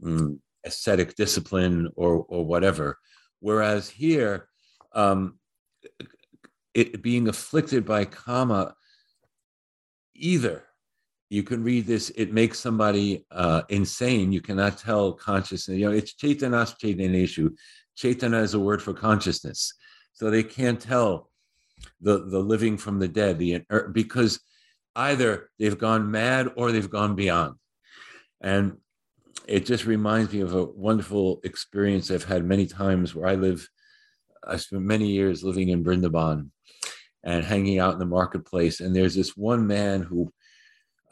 [0.04, 2.98] um, ascetic discipline or, or whatever.
[3.40, 4.48] Whereas here,
[4.92, 5.38] um,
[6.74, 8.74] it being afflicted by kama,
[10.14, 10.64] either
[11.32, 14.32] you can read this, it makes somebody uh, insane.
[14.32, 15.78] You cannot tell consciousness.
[15.78, 17.56] You know, it's chaitanas chaitaneshu.
[17.96, 19.72] Chaitana is a word for consciousness.
[20.12, 21.30] So they can't tell
[22.02, 24.40] the, the living from the dead, the because
[24.94, 27.54] either they've gone mad or they've gone beyond.
[28.40, 28.78] And
[29.46, 33.68] it just reminds me of a wonderful experience I've had many times where I live.
[34.46, 36.50] I spent many years living in Brindaban
[37.22, 38.80] and hanging out in the marketplace.
[38.80, 40.32] And there's this one man who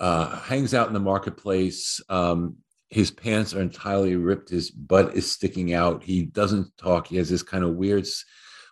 [0.00, 2.00] uh, hangs out in the marketplace.
[2.08, 2.56] Um,
[2.88, 4.50] his pants are entirely ripped.
[4.50, 6.02] His butt is sticking out.
[6.02, 7.06] He doesn't talk.
[7.06, 8.06] He has this kind of weird,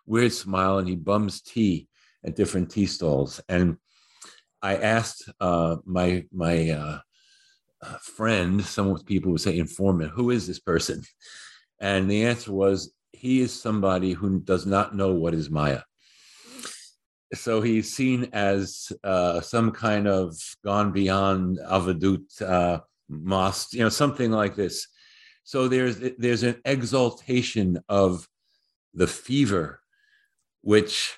[0.06, 1.86] weird smile, and he bums tea
[2.24, 3.40] at different tea stalls.
[3.48, 3.76] And
[4.62, 6.98] I asked uh, my my uh,
[8.00, 11.02] friend, some people would say informant, who is this person?
[11.80, 15.82] And the answer was he is somebody who does not know what is Maya
[17.34, 23.88] so he's seen as uh, some kind of gone beyond avadut uh, most, you know,
[23.88, 24.86] something like this.
[25.44, 28.26] So there's there's an exaltation of
[28.94, 29.80] the fever,
[30.62, 31.17] which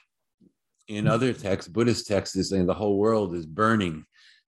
[0.90, 4.05] in other texts, Buddhist texts, is saying the whole world is burning,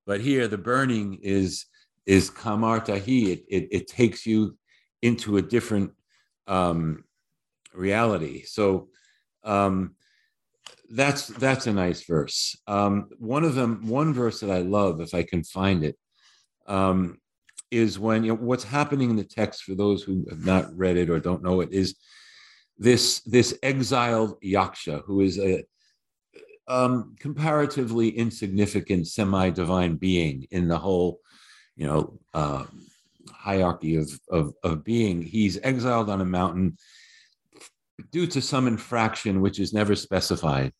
[0.06, 1.66] but here the burning is
[2.04, 3.28] is kamartahi.
[3.28, 4.58] It, it it takes you
[5.00, 5.92] into a different
[6.46, 7.04] um,
[7.72, 8.42] reality.
[8.44, 8.88] So.
[9.44, 9.96] Um,
[10.94, 12.56] that's that's a nice verse.
[12.66, 15.96] Um, one of them, one verse that I love, if I can find it,
[16.66, 17.18] um,
[17.70, 19.62] is when you know what's happening in the text.
[19.62, 21.96] For those who have not read it or don't know it, is
[22.78, 25.64] this this exiled yaksha who is a
[26.72, 31.20] um, comparatively insignificant semi-divine being in the whole,
[31.76, 32.64] you know, uh,
[33.30, 35.20] hierarchy of, of, of being.
[35.20, 36.78] He's exiled on a mountain
[38.10, 40.72] due to some infraction which is never specified,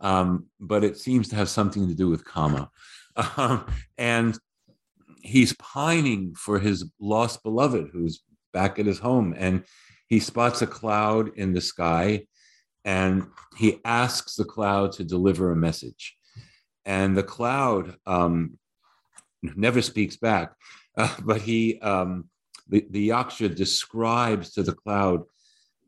[0.00, 2.70] um, but it seems to have something to do with karma.
[3.36, 3.66] Um,
[3.98, 4.38] and
[5.22, 8.22] he's pining for his lost beloved who's
[8.52, 9.34] back at his home.
[9.36, 9.64] And
[10.06, 12.26] he spots a cloud in the sky
[12.86, 16.16] and he asks the cloud to deliver a message.
[16.86, 18.58] And the cloud um,
[19.42, 20.52] never speaks back,
[20.96, 22.30] uh, but he, um,
[22.68, 25.24] the, the yaksha describes to the cloud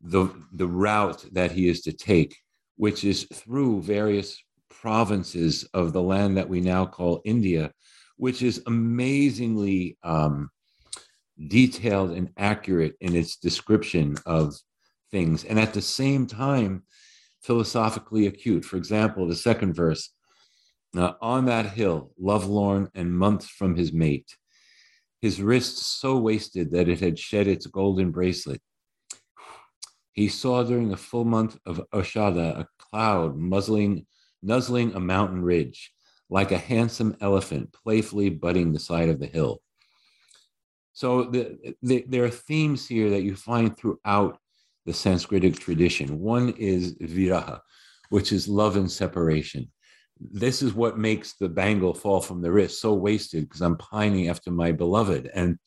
[0.03, 2.37] the, the route that he is to take,
[2.77, 4.37] which is through various
[4.69, 7.73] provinces of the land that we now call India,
[8.17, 10.51] which is amazingly um,
[11.47, 14.57] detailed and accurate in its description of
[15.11, 16.83] things, and at the same time,
[17.43, 18.65] philosophically acute.
[18.65, 20.11] For example, the second verse
[20.97, 24.37] uh, on that hill, lovelorn and months from his mate,
[25.21, 28.61] his wrist so wasted that it had shed its golden bracelet.
[30.13, 34.07] He saw during the full month of Ashada a cloud muzzling,
[34.43, 35.93] nuzzling a mountain ridge,
[36.31, 39.61] like a handsome elephant playfully butting the side of the hill.
[40.93, 44.39] So the, the, there are themes here that you find throughout
[44.89, 46.19] the Sanskritic tradition.
[46.19, 47.61] One is viraha,
[48.09, 49.71] which is love and separation.
[50.19, 54.29] This is what makes the bangle fall from the wrist so wasted because I'm pining
[54.29, 55.31] after my beloved.
[55.35, 55.59] And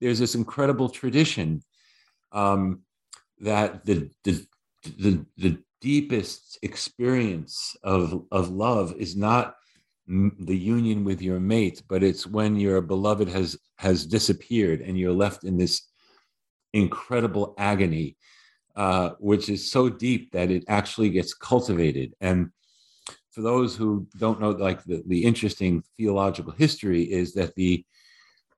[0.00, 1.62] there's this incredible tradition
[2.32, 2.82] um,
[3.38, 4.44] that the, the,
[4.98, 9.54] the, the deepest experience of, of love is not
[10.08, 15.12] the union with your mate, but it's when your beloved has has disappeared and you're
[15.12, 15.82] left in this
[16.72, 18.16] incredible agony,
[18.78, 22.14] uh, which is so deep that it actually gets cultivated.
[22.20, 22.50] And
[23.32, 27.84] for those who don't know, like the, the interesting theological history is that the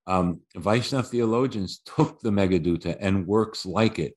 [0.06, 4.14] um, Vaishnava theologians took the Meghaduta and works like it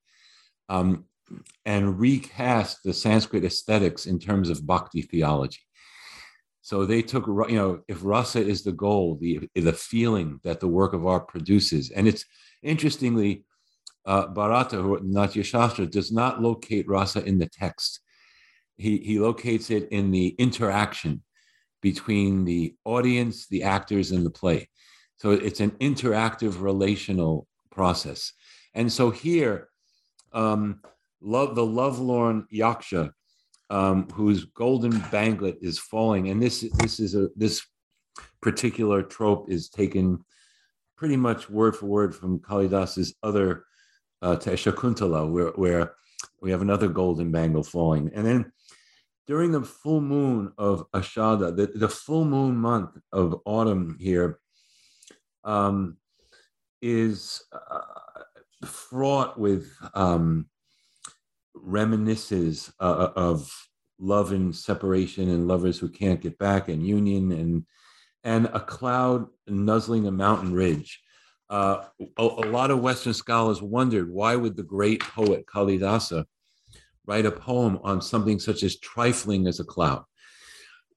[0.67, 1.05] um,
[1.65, 5.61] and recast the Sanskrit aesthetics in terms of bhakti theology.
[6.61, 10.67] So they took, you know, if rasa is the goal, the the feeling that the
[10.67, 12.25] work of art produces, and it's
[12.61, 13.45] interestingly,
[14.05, 17.99] uh, Bharata, who Natya Shastra, does not locate rasa in the text.
[18.75, 21.23] He he locates it in the interaction
[21.81, 24.69] between the audience, the actors, and the play.
[25.17, 28.33] So it's an interactive relational process.
[28.73, 29.69] And so here,
[30.31, 30.81] um,
[31.21, 33.11] love the lovelorn yaksha
[33.69, 36.29] um, whose golden banglet is falling.
[36.29, 37.65] And this this is a this
[38.41, 40.23] particular trope is taken
[40.97, 43.65] pretty much word for word from Kalidas's other
[44.23, 45.93] uh, Shakuntala, where, where
[46.41, 48.09] we have another golden bangle falling.
[48.15, 48.51] And then
[49.27, 54.39] during the full moon of Ashada, the, the full moon month of autumn here
[55.43, 55.97] um,
[56.81, 58.25] is uh,
[58.65, 60.47] fraught with um,
[61.55, 63.51] reminisces uh, uh, of
[63.99, 67.65] love and separation and lovers who can't get back and union and
[68.25, 71.01] and a cloud nuzzling a mountain ridge.
[71.49, 71.86] Uh,
[72.17, 76.25] a, a, lot of Western scholars wondered why would the great poet Kalidasa
[77.06, 80.03] write a poem on something such as trifling as a cloud.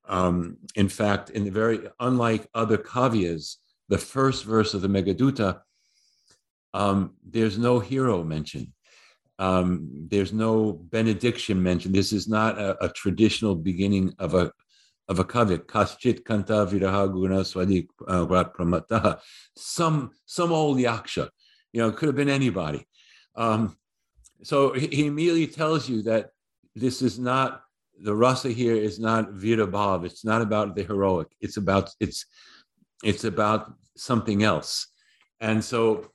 [0.08, 3.56] Um, in fact, in the very unlike other kavyas,
[3.88, 5.60] the first verse of the Meghaduta,
[6.74, 8.68] um, there's no hero mentioned.
[9.38, 11.94] Um, there's no benediction mentioned.
[11.94, 14.50] This is not a, a, traditional beginning of a
[15.08, 15.58] of a kavya.
[15.58, 19.20] Kaschit kanta viraha guna swadi uh, pramata.
[19.56, 21.28] Some some old yaksha,
[21.72, 22.86] you know, it could have been anybody.
[23.34, 23.76] Um,
[24.42, 26.30] so he, he, immediately tells you that
[26.74, 27.62] this is not
[27.98, 30.04] the rasa here is not virabhav.
[30.04, 31.28] It's not about the heroic.
[31.40, 32.26] It's about it's
[33.04, 34.88] it's about something else.
[35.40, 36.10] And so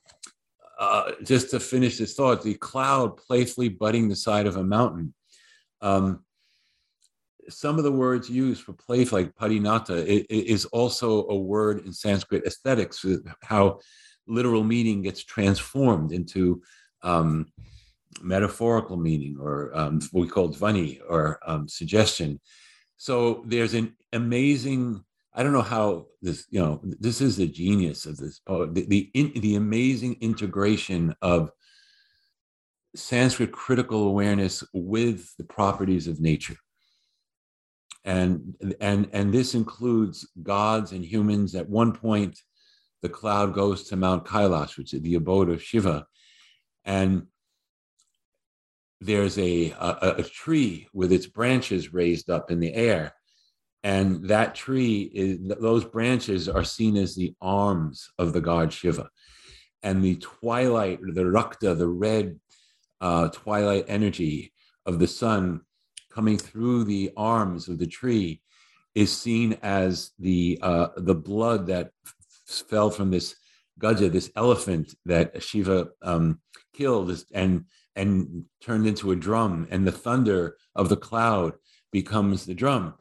[0.78, 5.14] uh, just to finish this thought, the cloud playfully butting the side of a mountain.
[5.80, 6.24] Um,
[7.48, 12.44] some of the words used for playful, like parinata, is also a word in Sanskrit
[12.46, 13.04] aesthetics,
[13.42, 13.80] how
[14.26, 16.62] literal meaning gets transformed into
[17.02, 17.46] um,
[18.20, 22.40] metaphorical meaning or um, what we call dhvani or um, suggestion.
[22.96, 28.04] So there's an amazing I don't know how this, you know, this is the genius
[28.04, 31.50] of this poet, the, the, in, the amazing integration of
[32.94, 36.56] Sanskrit critical awareness with the properties of nature.
[38.04, 41.54] And, and, and this includes gods and humans.
[41.54, 42.40] At one point,
[43.00, 46.06] the cloud goes to Mount Kailash, which is the abode of Shiva.
[46.84, 47.26] And
[49.00, 53.14] there's a, a, a tree with its branches raised up in the air
[53.84, 59.08] and that tree is those branches are seen as the arms of the god shiva
[59.82, 62.38] and the twilight, the rakta, the red
[63.00, 64.52] uh, twilight energy
[64.86, 65.60] of the sun
[66.12, 68.40] coming through the arms of the tree
[68.94, 72.14] is seen as the uh, the blood that f-
[72.68, 73.36] fell from this
[73.80, 76.40] gaja, this elephant that Shiva um,
[76.74, 77.64] killed and
[77.96, 81.54] and turned into a drum, and the thunder of the cloud
[81.90, 82.94] becomes the drum.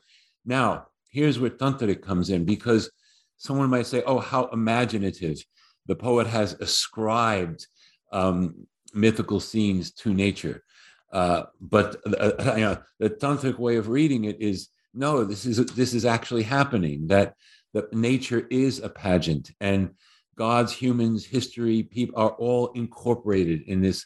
[0.46, 2.90] Now, here's where tantric comes in because
[3.38, 5.44] someone might say, "Oh, how imaginative!"
[5.88, 7.68] The poet has ascribed
[8.12, 10.64] um, mythical scenes to nature.
[11.12, 15.24] Uh, but uh, you know, the tantric way of reading it is no.
[15.24, 17.08] This is this is actually happening.
[17.08, 17.36] That
[17.74, 19.92] that nature is a pageant, and
[20.38, 24.06] God's, humans, history, people are all incorporated in this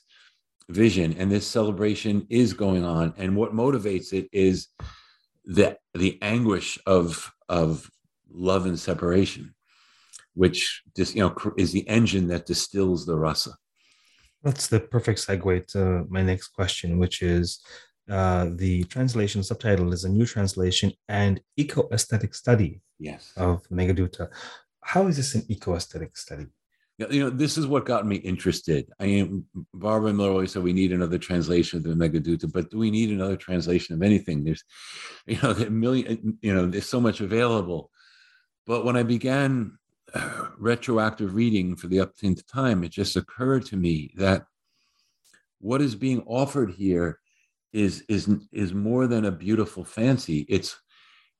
[0.70, 3.14] vision, and this celebration is going on.
[3.18, 4.68] And what motivates it is
[5.46, 7.90] the the anguish of of
[8.32, 9.54] love and separation,
[10.34, 13.52] which just you know is the engine that distills the rasa.
[14.46, 17.60] That's the perfect segue to my next question, which is
[18.10, 23.34] uh, the translation subtitle is a new translation and eco aesthetic study yes.
[23.36, 24.30] of Meghaduta.
[24.82, 26.46] How is this an eco aesthetic study?
[26.98, 28.88] You know, this is what got me interested.
[29.00, 32.78] I mean, Barbara Miller always said we need another translation of the Meghaduta, but do
[32.78, 34.44] we need another translation of anything?
[34.44, 34.64] There's,
[35.26, 37.90] you know, a million, you know, there's so much available.
[38.68, 39.78] But when I began
[40.58, 44.46] retroactive reading for the upteenth time, it just occurred to me that
[45.60, 47.20] what is being offered here
[47.74, 50.46] is is is more than a beautiful fancy.
[50.48, 50.80] It's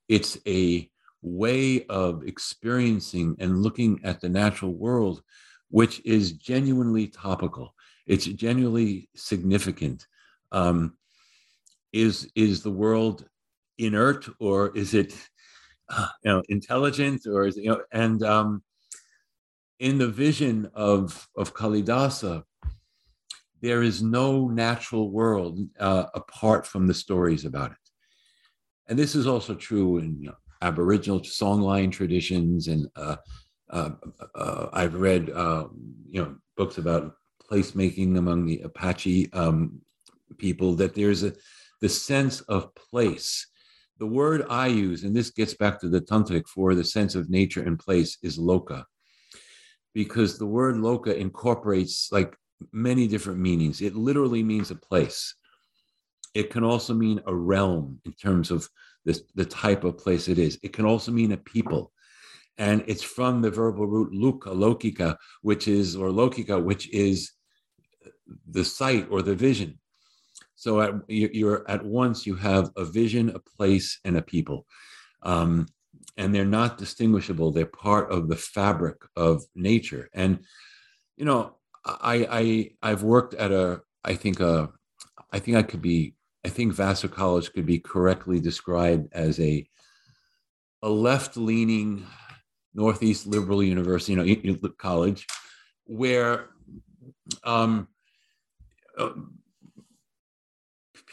[0.10, 0.90] it's a
[1.22, 5.24] way of experiencing and looking at the natural world,
[5.70, 7.74] which is genuinely topical.
[8.06, 10.08] It's genuinely significant.
[10.52, 10.98] Um,
[11.94, 13.26] is is the world
[13.78, 15.16] inert or is it
[16.24, 18.64] you know intelligent or is you know and um,
[19.80, 22.44] in the vision of, of Kalidasa,
[23.62, 27.78] there is no natural world uh, apart from the stories about it.
[28.88, 32.68] And this is also true in you know, Aboriginal songline traditions.
[32.68, 33.18] And uh,
[33.70, 33.92] uh,
[34.36, 37.16] uh I've read, um, you know, books about
[37.50, 39.82] placemaking among the Apache um,
[40.38, 41.34] people, that there's a,
[41.82, 43.48] the sense of place.
[43.98, 47.30] The word I use, and this gets back to the tantric for the sense of
[47.30, 48.84] nature and place, is loka
[49.94, 52.36] because the word loka incorporates like
[52.72, 53.82] many different meanings.
[53.82, 55.36] It literally means a place.
[56.34, 58.70] It can also mean a realm in terms of
[59.06, 60.60] this, the type of place it is.
[60.62, 61.94] It can also mean a people.
[62.58, 67.32] And it's from the verbal root luka, lokika, which is, or lokika, which is
[68.50, 69.80] the sight or the vision.
[70.56, 74.66] So at, you're at once, you have a vision, a place, and a people.
[75.24, 75.68] Um,
[76.18, 77.52] and they're not distinguishable.
[77.52, 80.10] They're part of the fabric of nature.
[80.14, 80.40] And
[81.18, 82.28] you know, I
[82.82, 84.70] I I've worked at a I think a
[85.32, 89.68] I think I could be I think Vassar College could be correctly described as a
[90.84, 92.06] a left-leaning
[92.76, 95.26] Northeast liberal university, you know, college,
[95.86, 96.50] where
[97.44, 97.88] um,
[98.98, 99.10] uh,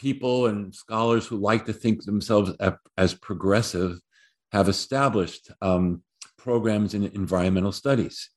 [0.03, 2.51] people and scholars who like to think themselves
[2.97, 4.01] as progressive
[4.51, 6.03] have established um,
[6.37, 8.29] programs in environmental studies.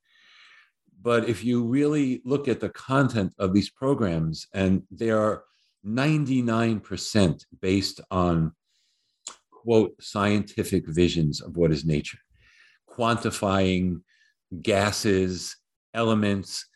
[1.03, 5.43] But if you really look at the content of these programs, and they are
[5.85, 8.53] 99% based on,
[9.51, 12.19] quote, scientific visions of what is nature,
[12.89, 14.03] quantifying
[14.62, 15.57] gases,
[15.95, 16.67] elements,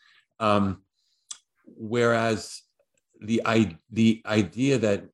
[0.41, 0.81] um,
[1.65, 2.61] whereas
[3.21, 5.05] the, I, the idea that,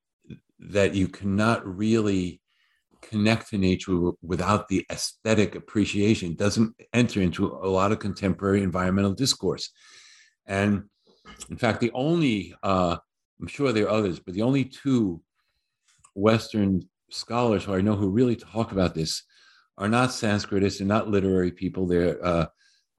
[0.59, 2.41] that you cannot really
[3.01, 9.13] connect to nature without the aesthetic appreciation doesn't enter into a lot of contemporary environmental
[9.13, 9.69] discourse.
[10.45, 10.83] And
[11.49, 12.97] in fact, the only, uh,
[13.39, 15.21] I'm sure there are others, but the only two
[16.15, 19.23] Western scholars who I know who really talk about this
[19.77, 21.85] are not Sanskritists and not literary people.
[21.85, 22.47] They're, uh,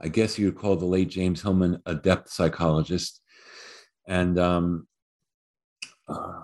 [0.01, 3.21] I guess you would call the late James Hillman a depth psychologist.
[4.07, 4.87] And um,
[6.09, 6.41] uh,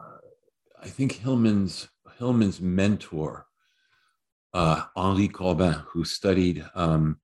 [0.83, 1.89] I think Hillman's
[2.19, 3.47] Hillman's mentor
[4.55, 7.19] uh, Henri Corbin, who studied um,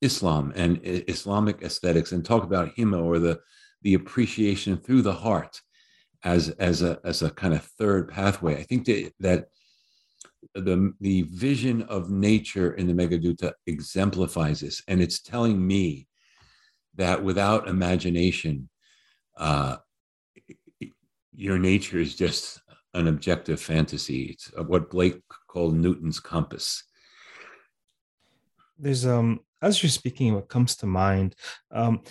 [0.00, 3.40] Islam and Islamic aesthetics, and talk about himma or the
[3.82, 5.60] the appreciation through the heart
[6.24, 8.56] as as a as a kind of third pathway.
[8.56, 9.46] I think that, that
[10.54, 16.06] the the vision of nature in the Meghaduta exemplifies this, and it's telling me
[16.94, 18.68] that without imagination,
[19.36, 19.76] uh,
[21.38, 22.60] your nature is just
[22.94, 24.24] an objective fantasy.
[24.24, 26.82] It's what Blake called Newton's compass.
[28.76, 31.36] There's um as you're speaking, what comes to mind,
[31.70, 32.02] um,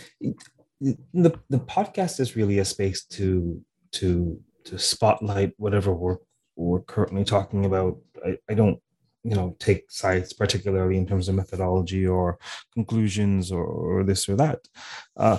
[0.82, 3.62] the the podcast is really a space to
[3.94, 6.18] to to spotlight whatever we're
[6.56, 7.98] we're currently talking about.
[8.26, 8.80] I, I don't
[9.24, 12.40] you know take sides particularly in terms of methodology or
[12.74, 14.60] conclusions or, or this or that
[15.18, 15.38] uh,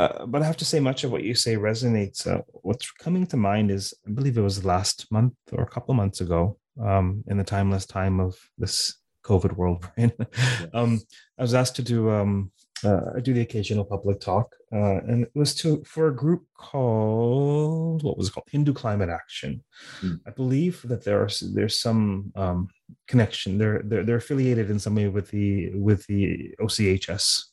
[0.00, 2.26] uh, but I have to say, much of what you say resonates.
[2.26, 5.92] Uh, what's coming to mind is, I believe it was last month or a couple
[5.94, 9.88] months ago, um, in the timeless time of this COVID world.
[9.98, 10.12] Right?
[10.74, 11.00] Um,
[11.38, 12.50] I was asked to do um,
[12.84, 16.44] uh, I do the occasional public talk, uh, and it was to for a group
[16.56, 19.62] called what was it called Hindu Climate Action.
[20.00, 20.20] Mm.
[20.26, 22.68] I believe that there are there's some um,
[23.08, 23.58] connection.
[23.58, 27.44] They're, they're they're affiliated in some way with the with the OCHS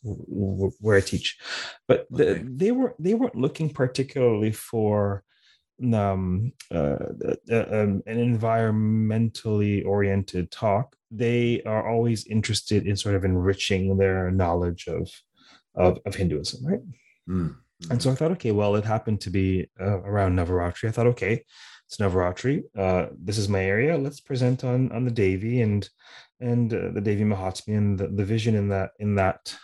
[0.79, 1.38] where I teach,
[1.88, 2.33] but okay.
[2.33, 5.23] the, they were they weren't looking particularly for
[5.93, 6.97] um, uh,
[7.51, 14.31] uh, um, an environmentally oriented talk, they are always interested in sort of enriching their
[14.31, 15.09] knowledge of
[15.75, 16.81] of, of Hinduism, right?
[17.29, 17.91] Mm-hmm.
[17.91, 20.89] And so I thought, okay, well, it happened to be uh, around Navaratri.
[20.89, 21.43] I thought, okay,
[21.88, 22.63] it's Navaratri.
[22.77, 23.97] Uh, this is my area.
[23.97, 25.89] Let's present on on the Devi and
[26.39, 29.55] and uh, the Devi Mahatmya and the, the vision in that in that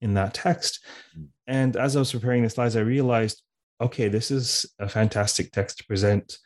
[0.00, 0.84] in that text.
[1.16, 1.28] Mm.
[1.46, 3.42] And as I was preparing the slides, I realized
[3.80, 6.38] okay, this is a fantastic text to present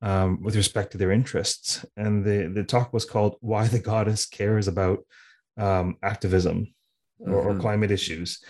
[0.00, 1.84] um, with respect to their interests.
[1.96, 5.00] And the, the talk was called Why the Goddess Cares About
[5.56, 6.74] um, Activism
[7.20, 7.48] or, mm-hmm.
[7.48, 8.42] or, Climate Issues.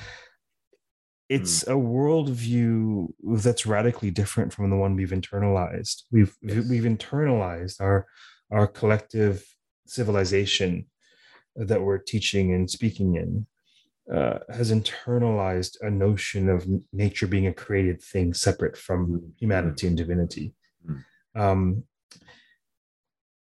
[1.33, 1.73] It's mm.
[1.73, 3.09] a worldview
[3.43, 6.03] that's radically different from the one we've internalized.
[6.11, 6.67] We've yes.
[6.69, 8.07] we've internalized our
[8.51, 9.45] our collective
[9.87, 10.87] civilization
[11.57, 13.47] that we're teaching and speaking in
[14.13, 19.27] uh, has internalized a notion of nature being a created thing separate from mm-hmm.
[19.39, 20.55] humanity and divinity.
[20.87, 21.41] Mm-hmm.
[21.41, 21.85] Um,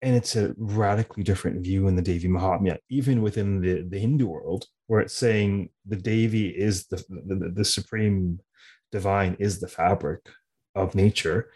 [0.03, 4.27] and it's a radically different view in the Devi Mahatmya, even within the, the Hindu
[4.27, 8.41] world, where it's saying the Devi is the, the, the supreme
[8.91, 10.21] divine, is the fabric
[10.75, 11.51] of nature.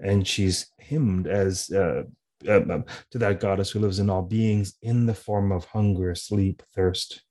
[0.00, 2.02] And she's hymned as uh,
[2.48, 2.82] uh,
[3.12, 7.22] to that goddess who lives in all beings in the form of hunger, sleep, thirst,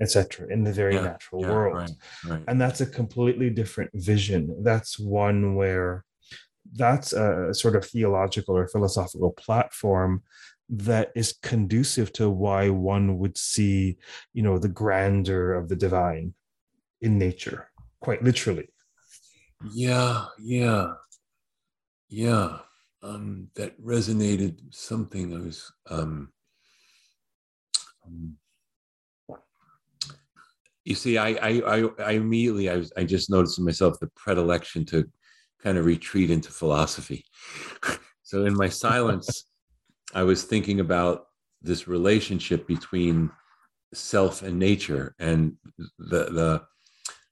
[0.00, 1.90] etc in the very yeah, natural yeah, world right,
[2.26, 2.42] right.
[2.48, 6.04] and that's a completely different vision that's one where
[6.74, 10.22] that's a sort of theological or philosophical platform
[10.68, 13.96] that is conducive to why one would see
[14.32, 16.34] you know the grandeur of the divine
[17.00, 18.68] in nature quite literally.
[19.72, 20.94] Yeah yeah
[22.08, 22.58] yeah
[23.02, 25.34] um that resonated something.
[25.34, 26.32] I was um,
[28.04, 28.36] um
[30.86, 34.86] you see, I, I, I, immediately, I, was, I just noticed in myself the predilection
[34.86, 35.04] to
[35.66, 37.24] kind of retreat into philosophy.
[38.22, 39.46] so in my silence,
[40.14, 41.24] I was thinking about
[41.60, 43.32] this relationship between
[43.92, 45.56] self and nature, and
[45.98, 46.62] the the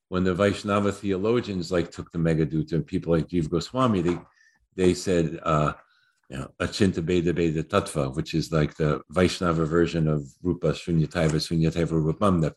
[0.08, 4.18] when the Vaishnava theologians like took the Meghaduta and people like Jiva Goswami, they
[4.74, 5.72] they said, uh,
[6.28, 11.38] you know, Achintya Bheda Abheda Tattva, which is like the Vaishnava version of Rupa Shunyataiva
[11.46, 12.52] Shunyataiva Rupam,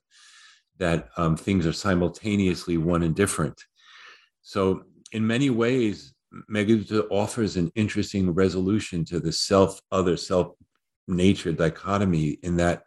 [0.80, 3.61] that um, things are simultaneously one and different.
[4.41, 6.14] So, in many ways,
[6.51, 10.53] Meghaduta offers an interesting resolution to the self other self
[11.08, 12.84] nature dichotomy in that,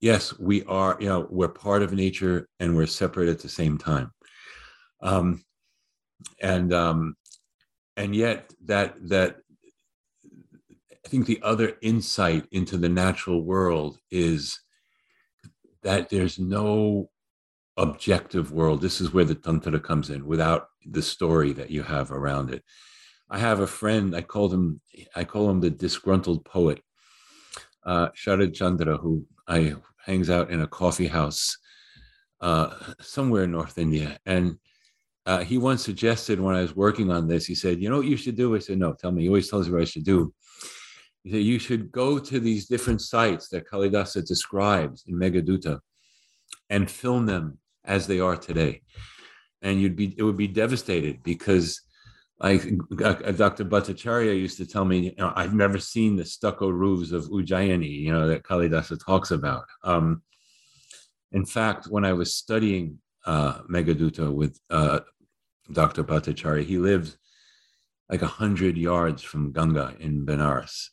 [0.00, 3.78] yes, we are, you know, we're part of nature and we're separate at the same
[3.78, 4.12] time.
[5.02, 5.42] Um,
[6.40, 7.16] and um,
[7.96, 9.36] and yet that that
[11.04, 14.60] I think the other insight into the natural world is
[15.82, 17.10] that there's no
[17.76, 18.80] objective world.
[18.80, 22.62] This is where the tantra comes in without the story that you have around it.
[23.28, 24.80] I have a friend, I called him,
[25.14, 26.80] I call him the disgruntled poet,
[27.84, 29.74] uh, Sharad Chandra, who I
[30.04, 31.56] hangs out in a coffee house
[32.40, 34.18] uh, somewhere in North India.
[34.26, 34.58] And
[35.26, 38.06] uh, he once suggested when I was working on this, he said, you know what
[38.06, 38.54] you should do?
[38.54, 39.22] I said, no, tell me.
[39.22, 40.32] He always tells me what I should do
[41.24, 45.80] that you should go to these different sites that Kalidasa describes in Meghaduta
[46.70, 48.82] and film them as they are today.
[49.62, 51.80] And you'd be it would be devastated because
[52.38, 52.62] like
[53.02, 53.64] uh, Dr.
[53.64, 57.90] Bhattacharya used to tell me, you know, I've never seen the stucco roofs of Ujjayini,
[57.90, 59.64] you know, that Kalidasa talks about.
[59.82, 60.22] Um,
[61.32, 65.00] in fact, when I was studying uh, Meghaduta with uh,
[65.72, 66.04] Dr.
[66.04, 67.16] Bhattacharya, he lived
[68.10, 70.88] like a hundred yards from Ganga in Benares.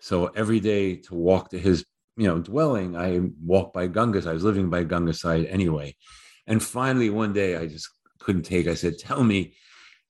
[0.00, 1.84] So every day to walk to his,
[2.16, 4.26] you know, dwelling, I walked by Ganga's.
[4.26, 5.96] I was living by Ganga's side anyway.
[6.46, 7.88] And finally, one day I just
[8.18, 8.66] couldn't take.
[8.66, 9.54] I said, "Tell me,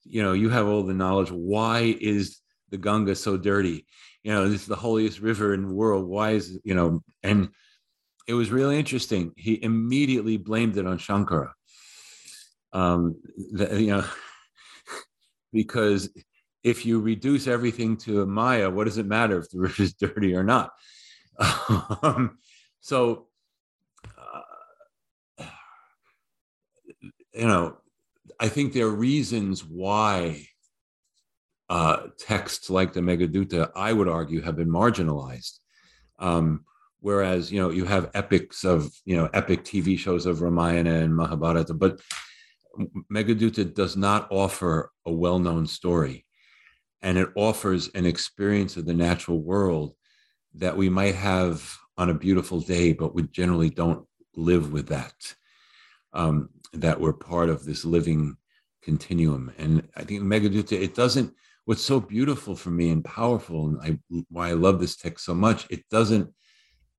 [0.05, 1.31] you know, you have all the knowledge.
[1.31, 3.87] Why is the Ganga so dirty?
[4.23, 6.07] You know, this is the holiest river in the world.
[6.07, 7.51] Why is you know?" And
[8.27, 9.33] it was really interesting.
[9.37, 11.53] He immediately blamed it on Shankara.
[12.73, 13.21] Um,
[13.53, 14.05] the, you know,
[15.53, 16.11] because
[16.63, 19.95] if you reduce everything to a Maya, what does it matter if the river is
[20.01, 20.71] dirty or not?
[22.03, 22.39] Um,
[22.81, 23.29] so,
[27.35, 27.77] you know,
[28.39, 30.47] I think there are reasons why
[31.69, 35.59] uh, texts like the Meghaduta, I would argue, have been marginalized.
[36.19, 36.65] Um,
[37.01, 41.17] whereas, you know, you have epics of, you know, epic TV shows of Ramayana and
[41.17, 42.01] Mahabharata, but
[43.11, 46.27] Meghaduta does not offer a well known story.
[47.01, 49.95] And it offers an experience of the natural world
[50.55, 54.07] that we might have on a beautiful day, but we generally don't
[54.37, 55.15] live with that.
[56.13, 58.37] Um, that we're part of this living
[58.83, 59.53] continuum.
[59.59, 61.33] And I think Meghaduta, it doesn't,
[61.65, 63.99] what's so beautiful for me and powerful, and I,
[64.31, 66.33] why I love this text so much, it doesn't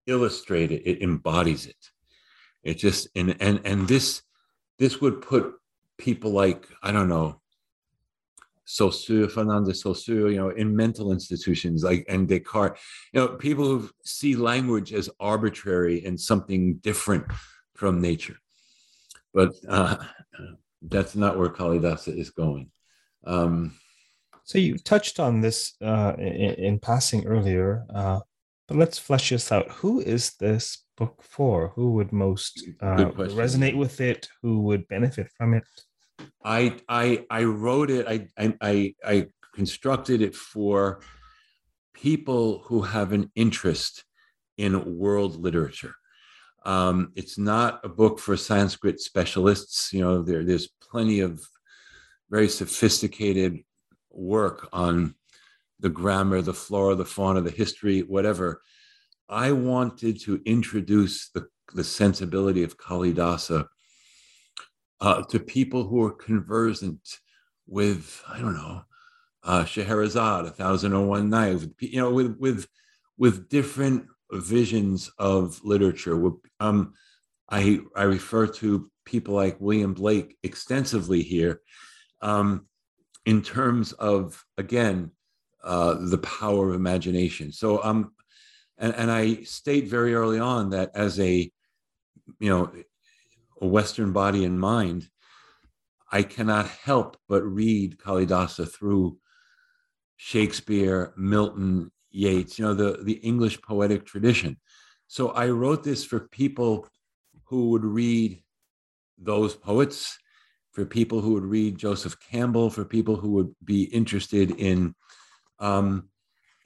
[0.08, 1.90] illustrate it, it embodies it.
[2.64, 4.22] It just, and, and, and this,
[4.80, 5.54] this would put
[5.98, 7.42] people like, I don't know,
[8.66, 12.80] Saussure, Ferdinand Saussure, you know, in mental institutions like and Descartes,
[13.12, 17.26] you know, people who see language as arbitrary and something different
[17.76, 18.38] from nature.
[19.34, 19.98] But uh,
[20.82, 22.70] that's not where Kalidasa is going.
[23.26, 23.76] Um,
[24.44, 28.20] so you touched on this uh, in, in, passing earlier, uh,
[28.68, 29.72] but let's flesh this out.
[29.72, 31.70] Who is this book for?
[31.76, 34.28] Who would most uh, resonate with it?
[34.42, 35.64] Who would benefit from it?
[36.44, 38.06] I I I wrote it.
[38.08, 38.28] I
[38.62, 41.00] I I constructed it for
[41.94, 44.04] people who have an interest
[44.58, 45.96] in world literature.
[46.66, 49.92] Um, it's not a book for Sanskrit specialists.
[49.92, 51.42] You know, there, there's plenty of
[52.30, 53.60] very sophisticated
[54.12, 55.16] work on
[55.80, 58.62] the grammar, the flora, the fauna, the history, whatever.
[59.28, 63.68] I wanted to introduce the, the sensibility of Kalidasa
[65.02, 67.20] uh, to people who are conversant
[67.68, 68.84] with, I don't know,
[69.44, 72.68] uh, Scheherazade, A Thousand and One Nights, you know, with with
[73.18, 76.32] with different visions of literature.
[76.60, 76.94] Um,
[77.50, 81.62] I I refer to people like William Blake extensively here,
[82.22, 82.68] um,
[83.26, 85.12] in terms of again
[85.64, 87.52] uh, the power of imagination.
[87.52, 88.12] So um,
[88.78, 91.52] and and I state very early on that as a
[92.40, 92.72] you know
[93.62, 95.08] a Western body and mind,
[96.12, 99.18] I cannot help but read Kalidasa through
[100.18, 104.58] Shakespeare, Milton, Yeats, you know, the, the English poetic tradition.
[105.08, 106.88] So I wrote this for people
[107.46, 108.42] who would read
[109.18, 110.18] those poets,
[110.72, 114.96] for people who would read Joseph Campbell, for people who would be interested in
[115.60, 116.10] um,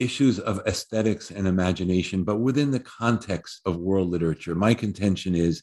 [0.00, 4.54] issues of aesthetics and imagination, but within the context of world literature.
[4.54, 5.62] My contention is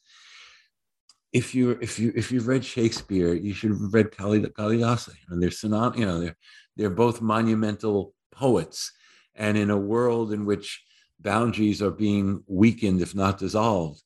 [1.31, 5.13] if you if you if you've read Shakespeare, you should have read Kalidasa.
[5.29, 6.38] And they're synony, you know, they're
[6.77, 8.91] they're both monumental poets.
[9.36, 10.83] And in a world in which
[11.19, 14.01] boundaries are being weakened, if not dissolved,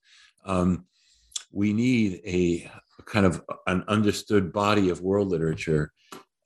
[0.46, 0.86] um,
[1.52, 2.70] we need a,
[3.06, 5.92] kind of an understood body of world literature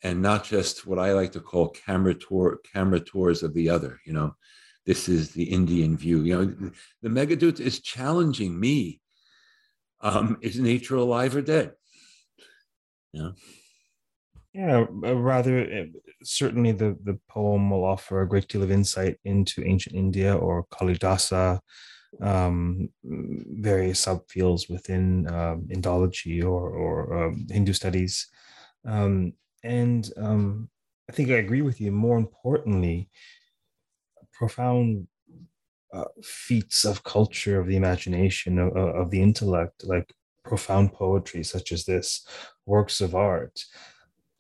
[0.02, 4.00] and not just what I like to call camera tour camera tours of the other.
[4.06, 4.36] You know,
[4.86, 6.22] this is the Indian view.
[6.24, 6.72] You know,
[7.02, 9.02] the Meghaduta is challenging me
[10.02, 11.74] um, is nature alive or dead?
[13.14, 13.30] Yeah.
[14.54, 15.86] Yeah, uh, rather, uh,
[16.24, 20.68] certainly the, the poem will offer a great deal of insight into ancient India or
[20.68, 21.60] Kalidasa,
[22.22, 28.28] um, various subfields within um, Indology or, or um, Hindu studies.
[28.86, 29.34] Um,
[29.64, 30.70] and um,
[31.10, 31.92] I think I agree with you.
[31.92, 33.10] More importantly,
[34.34, 35.08] profound
[35.92, 40.14] uh, feats of culture, of the imagination, of, of the intellect, like
[40.46, 42.28] profound poetry such as this,
[42.66, 43.64] works of art,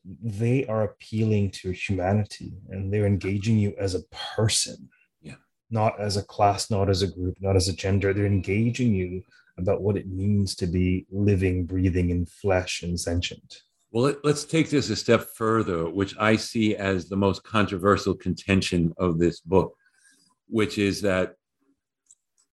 [0.05, 4.03] they are appealing to humanity and they're engaging you as a
[4.35, 4.89] person,
[5.21, 5.35] yeah.
[5.69, 8.13] not as a class, not as a group, not as a gender.
[8.13, 9.23] They're engaging you
[9.57, 13.61] about what it means to be living, breathing in flesh and sentient.
[13.91, 18.91] Well, let's take this a step further, which I see as the most controversial contention
[18.97, 19.75] of this book,
[20.47, 21.35] which is that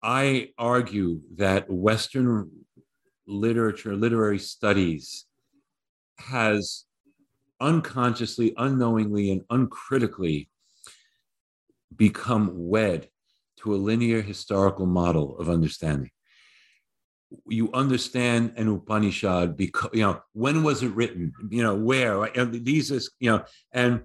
[0.03, 2.51] I argue that Western
[3.25, 5.25] literature, literary studies,
[6.17, 6.85] has
[7.61, 10.49] unconsciously, unknowingly, and uncritically
[11.95, 13.09] become wed
[13.57, 16.11] to a linear historical model of understanding.
[17.47, 21.33] You understand an Upanishad because, you know, when was it written?
[21.49, 22.23] You know, where?
[22.23, 24.03] And these is, you know, and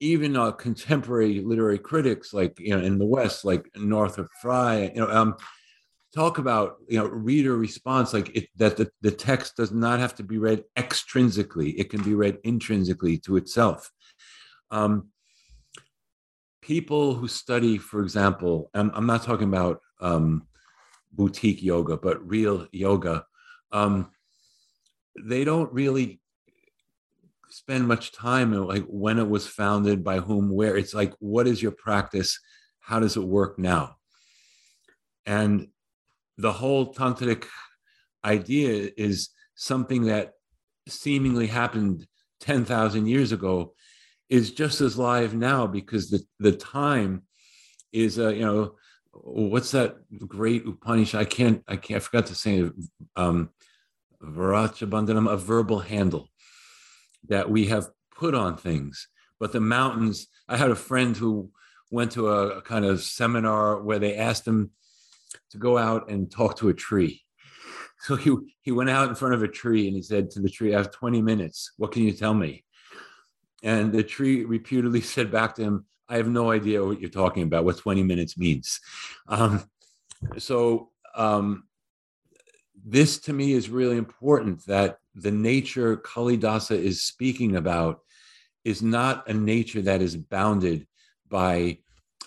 [0.00, 5.00] even uh, contemporary literary critics, like you know, in the West, like Northrop Frye, you
[5.00, 5.36] know, um,
[6.14, 10.14] talk about you know reader response like it, that the, the text does not have
[10.14, 11.74] to be read extrinsically.
[11.76, 13.90] It can be read intrinsically to itself.
[14.70, 15.08] Um,
[16.62, 20.46] people who study for example i'm, I'm not talking about um,
[21.12, 23.26] boutique yoga but real yoga
[23.70, 24.10] um,
[25.22, 26.20] they don't really
[27.54, 30.76] spend much time in like when it was founded by whom where.
[30.76, 32.40] It's like what is your practice?
[32.80, 33.96] How does it work now?
[35.24, 35.68] And
[36.36, 37.46] the whole tantric
[38.24, 40.32] idea is something that
[40.88, 42.06] seemingly happened
[42.40, 43.74] 10,000 years ago
[44.28, 47.22] is just as live now because the, the time
[47.92, 48.74] is, uh, you know,
[49.12, 51.20] what's that great Upanishad?
[51.20, 52.70] I can't, I can't, I forgot to say.
[53.16, 53.50] Um,
[54.22, 56.28] Varacha Bandhanam, a verbal handle
[57.28, 59.08] that we have put on things.
[59.38, 61.50] But the mountains, I had a friend who
[61.90, 64.70] went to a, a kind of seminar where they asked him
[65.50, 67.20] to go out and talk to a tree.
[68.00, 70.50] So he, he went out in front of a tree and he said to the
[70.50, 71.72] tree, I have 20 minutes.
[71.78, 72.62] What can you tell me?
[73.62, 77.44] And the tree repeatedly said back to him, I have no idea what you're talking
[77.44, 78.78] about, what 20 minutes means.
[79.26, 79.64] Um,
[80.36, 81.64] so, um,
[82.84, 88.00] this to me is really important that the nature Kalidasa is speaking about
[88.64, 90.86] is not a nature that is bounded
[91.28, 91.78] by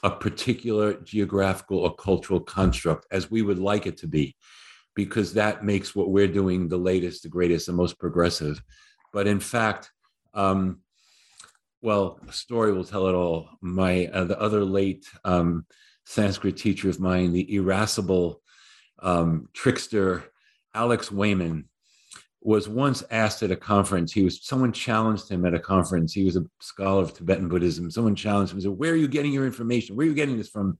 [0.03, 4.35] a particular geographical or cultural construct as we would like it to be,
[4.95, 8.61] because that makes what we're doing the latest, the greatest, the most progressive.
[9.13, 9.91] But in fact,
[10.33, 10.81] um,
[11.81, 13.49] well, story will tell it all.
[13.61, 15.65] My uh, the other late um,
[16.05, 18.41] Sanskrit teacher of mine, the irascible
[18.99, 20.25] um, trickster
[20.73, 21.69] Alex Wayman,
[22.47, 24.13] was once asked at a conference.
[24.13, 26.13] He was someone challenged him at a conference.
[26.13, 27.91] He was a scholar of Tibetan Buddhism.
[27.91, 28.61] Someone challenged him.
[28.61, 29.97] Said, "Where are you getting your information?
[29.97, 30.79] Where are you getting this from?"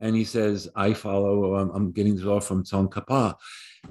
[0.00, 1.54] And he says, "I follow.
[1.54, 3.36] Um, I'm getting this all from Tsongkhapa."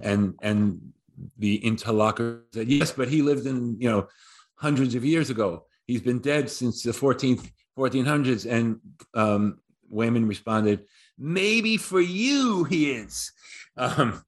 [0.02, 0.92] And and
[1.38, 4.10] the interlocutor said, "Yes, but he lived in you know
[4.56, 5.66] hundreds of years ago.
[5.88, 8.82] He's been dead since the 14th 1400s." And
[9.14, 10.84] um, Wayman responded,
[11.18, 13.32] "Maybe for you he is."
[13.78, 14.26] Um,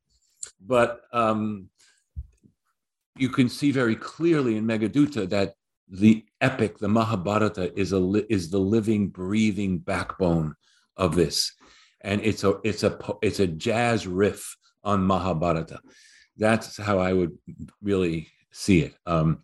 [0.65, 1.67] but um,
[3.21, 5.53] you can see very clearly in Meghaduta that
[5.87, 8.01] the epic, the Mahabharata, is a
[8.33, 10.55] is the living, breathing backbone
[10.97, 11.53] of this,
[12.01, 15.79] and it's a it's a it's a jazz riff on Mahabharata.
[16.37, 17.37] That's how I would
[17.83, 18.95] really see it.
[19.05, 19.43] Um,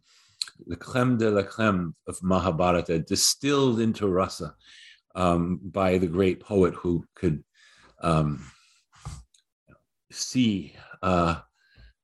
[0.65, 4.55] the creme de la creme of Mahabharata, distilled into rasa
[5.13, 7.43] um, by the great poet who could
[8.01, 8.43] um,
[10.09, 10.73] see
[11.03, 11.41] uh,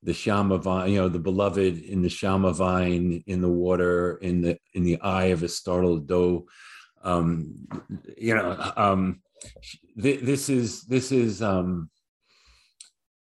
[0.03, 4.41] the shama vine, you know, the beloved in the shama vine, in the water, in
[4.41, 6.45] the in the eye of a startled doe.
[7.03, 7.67] Um,
[8.17, 9.21] you know, um,
[10.01, 11.89] th- this is this is um,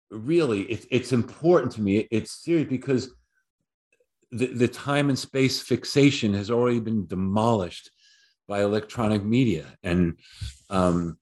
[0.09, 2.07] really it, it's important to me.
[2.11, 3.13] It's serious because
[4.31, 7.91] the, the time and space fixation has already been demolished
[8.47, 10.17] by electronic media, and
[10.69, 11.17] um,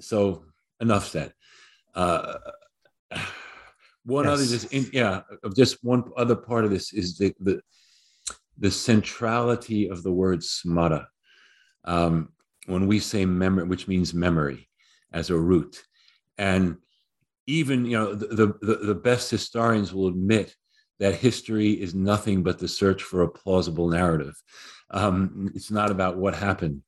[0.00, 0.44] so
[0.80, 1.34] enough said.
[1.94, 2.38] Uh,
[4.04, 4.32] one yes.
[4.32, 5.20] other just in, yeah,
[5.54, 7.60] just one other part of this is the the
[8.58, 11.06] the centrality of the word smara.
[11.84, 12.30] Um,
[12.66, 14.68] when we say memory, which means memory
[15.12, 15.82] as a root,
[16.38, 16.76] and
[17.46, 20.54] even you know the, the the best historians will admit
[21.00, 24.34] that history is nothing but the search for a plausible narrative.
[24.90, 26.82] Um, it's not about what happened.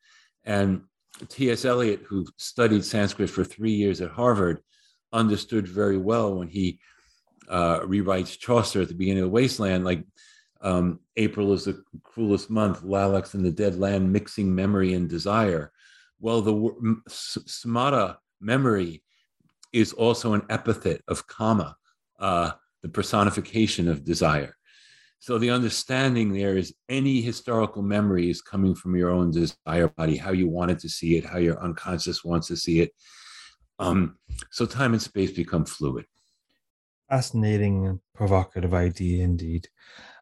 [0.44, 0.82] And
[1.28, 1.64] T.S.
[1.64, 4.60] Eliot, who studied Sanskrit for three years at Harvard,
[5.12, 6.78] understood very well when he
[7.48, 10.04] uh, rewrites Chaucer at the beginning of the Wasteland, like
[10.60, 15.72] um, April is the cruelest month, lilacs in the dead land, mixing memory and desire.
[16.20, 16.52] Well, the
[17.08, 19.02] smara memory
[19.72, 21.76] is also an epithet of kama,
[22.18, 24.56] uh, the personification of desire.
[25.18, 30.16] So the understanding there is any historical memory is coming from your own desire body,
[30.16, 32.92] how you wanted to see it, how your unconscious wants to see it.
[33.78, 34.16] Um,
[34.50, 36.04] so time and space become fluid
[37.08, 39.68] fascinating and provocative idea indeed.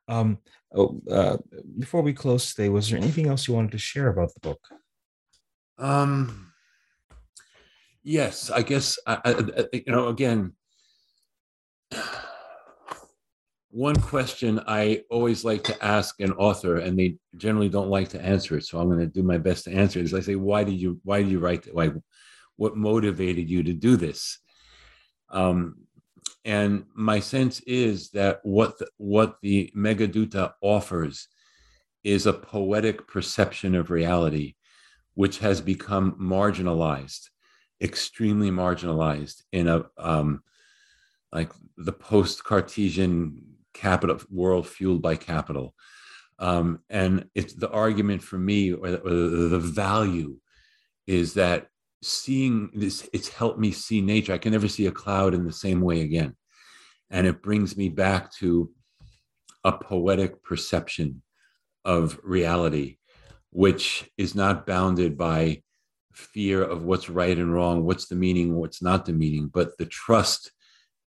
[0.08, 0.38] Um,
[0.74, 1.36] oh, uh,
[1.78, 4.60] before we close today, was there anything else you wanted to share about the book?
[5.78, 6.52] Um,
[8.02, 10.08] yes, I guess I, I, you know.
[10.08, 10.52] Again,
[13.70, 18.20] one question I always like to ask an author, and they generally don't like to
[18.20, 18.64] answer it.
[18.64, 20.04] So I'm going to do my best to answer it.
[20.04, 21.66] Is I say, why did you why did you write?
[21.72, 21.90] Why,
[22.56, 24.38] what motivated you to do this?
[25.30, 25.81] Um,
[26.44, 31.28] and my sense is that what the, what the Meghaduta offers
[32.04, 34.54] is a poetic perception of reality,
[35.14, 37.28] which has become marginalized
[37.82, 40.42] extremely marginalized in a um,
[41.32, 43.42] like the post Cartesian
[43.74, 45.74] capital world fueled by capital.
[46.38, 50.38] Um, and it's the argument for me, or, or the, the value,
[51.06, 51.68] is that
[52.02, 54.32] seeing this, it's helped me see nature.
[54.32, 56.36] I can never see a cloud in the same way again.
[57.10, 58.70] And it brings me back to
[59.64, 61.22] a poetic perception
[61.84, 62.98] of reality,
[63.50, 65.62] which is not bounded by
[66.12, 69.86] fear of what's right and wrong, what's the meaning, what's not the meaning, but the
[69.86, 70.52] trust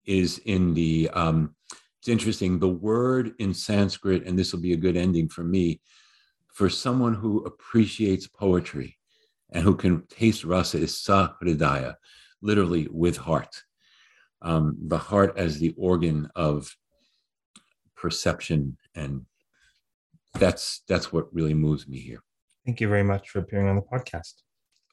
[0.06, 1.54] is in the um,
[1.98, 5.80] it's interesting the word in sanskrit and this will be a good ending for me
[6.52, 8.98] for someone who appreciates poetry
[9.54, 11.94] and who can taste rasa is sahridaya
[12.42, 13.62] literally with heart.
[14.42, 16.76] Um, the heart as the organ of
[17.96, 19.24] perception and
[20.34, 22.22] that's that's what really moves me here.
[22.66, 24.34] Thank you very much for appearing on the podcast.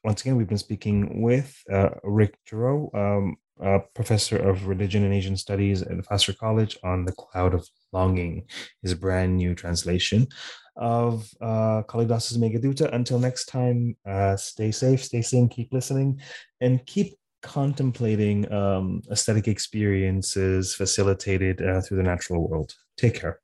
[0.04, 5.14] Once again we've been speaking with uh, Rick Jarow, um, uh, professor of religion and
[5.14, 8.46] Asian studies at Vassar College on the Cloud of Longing,
[8.82, 10.28] his brand new translation
[10.76, 12.94] of uh, Kalidasa's Meghaduta.
[12.94, 16.22] Until next time, uh, stay safe, stay sane, keep listening,
[16.60, 22.74] and keep contemplating um, aesthetic experiences facilitated uh, through the natural world.
[22.98, 23.40] Take care.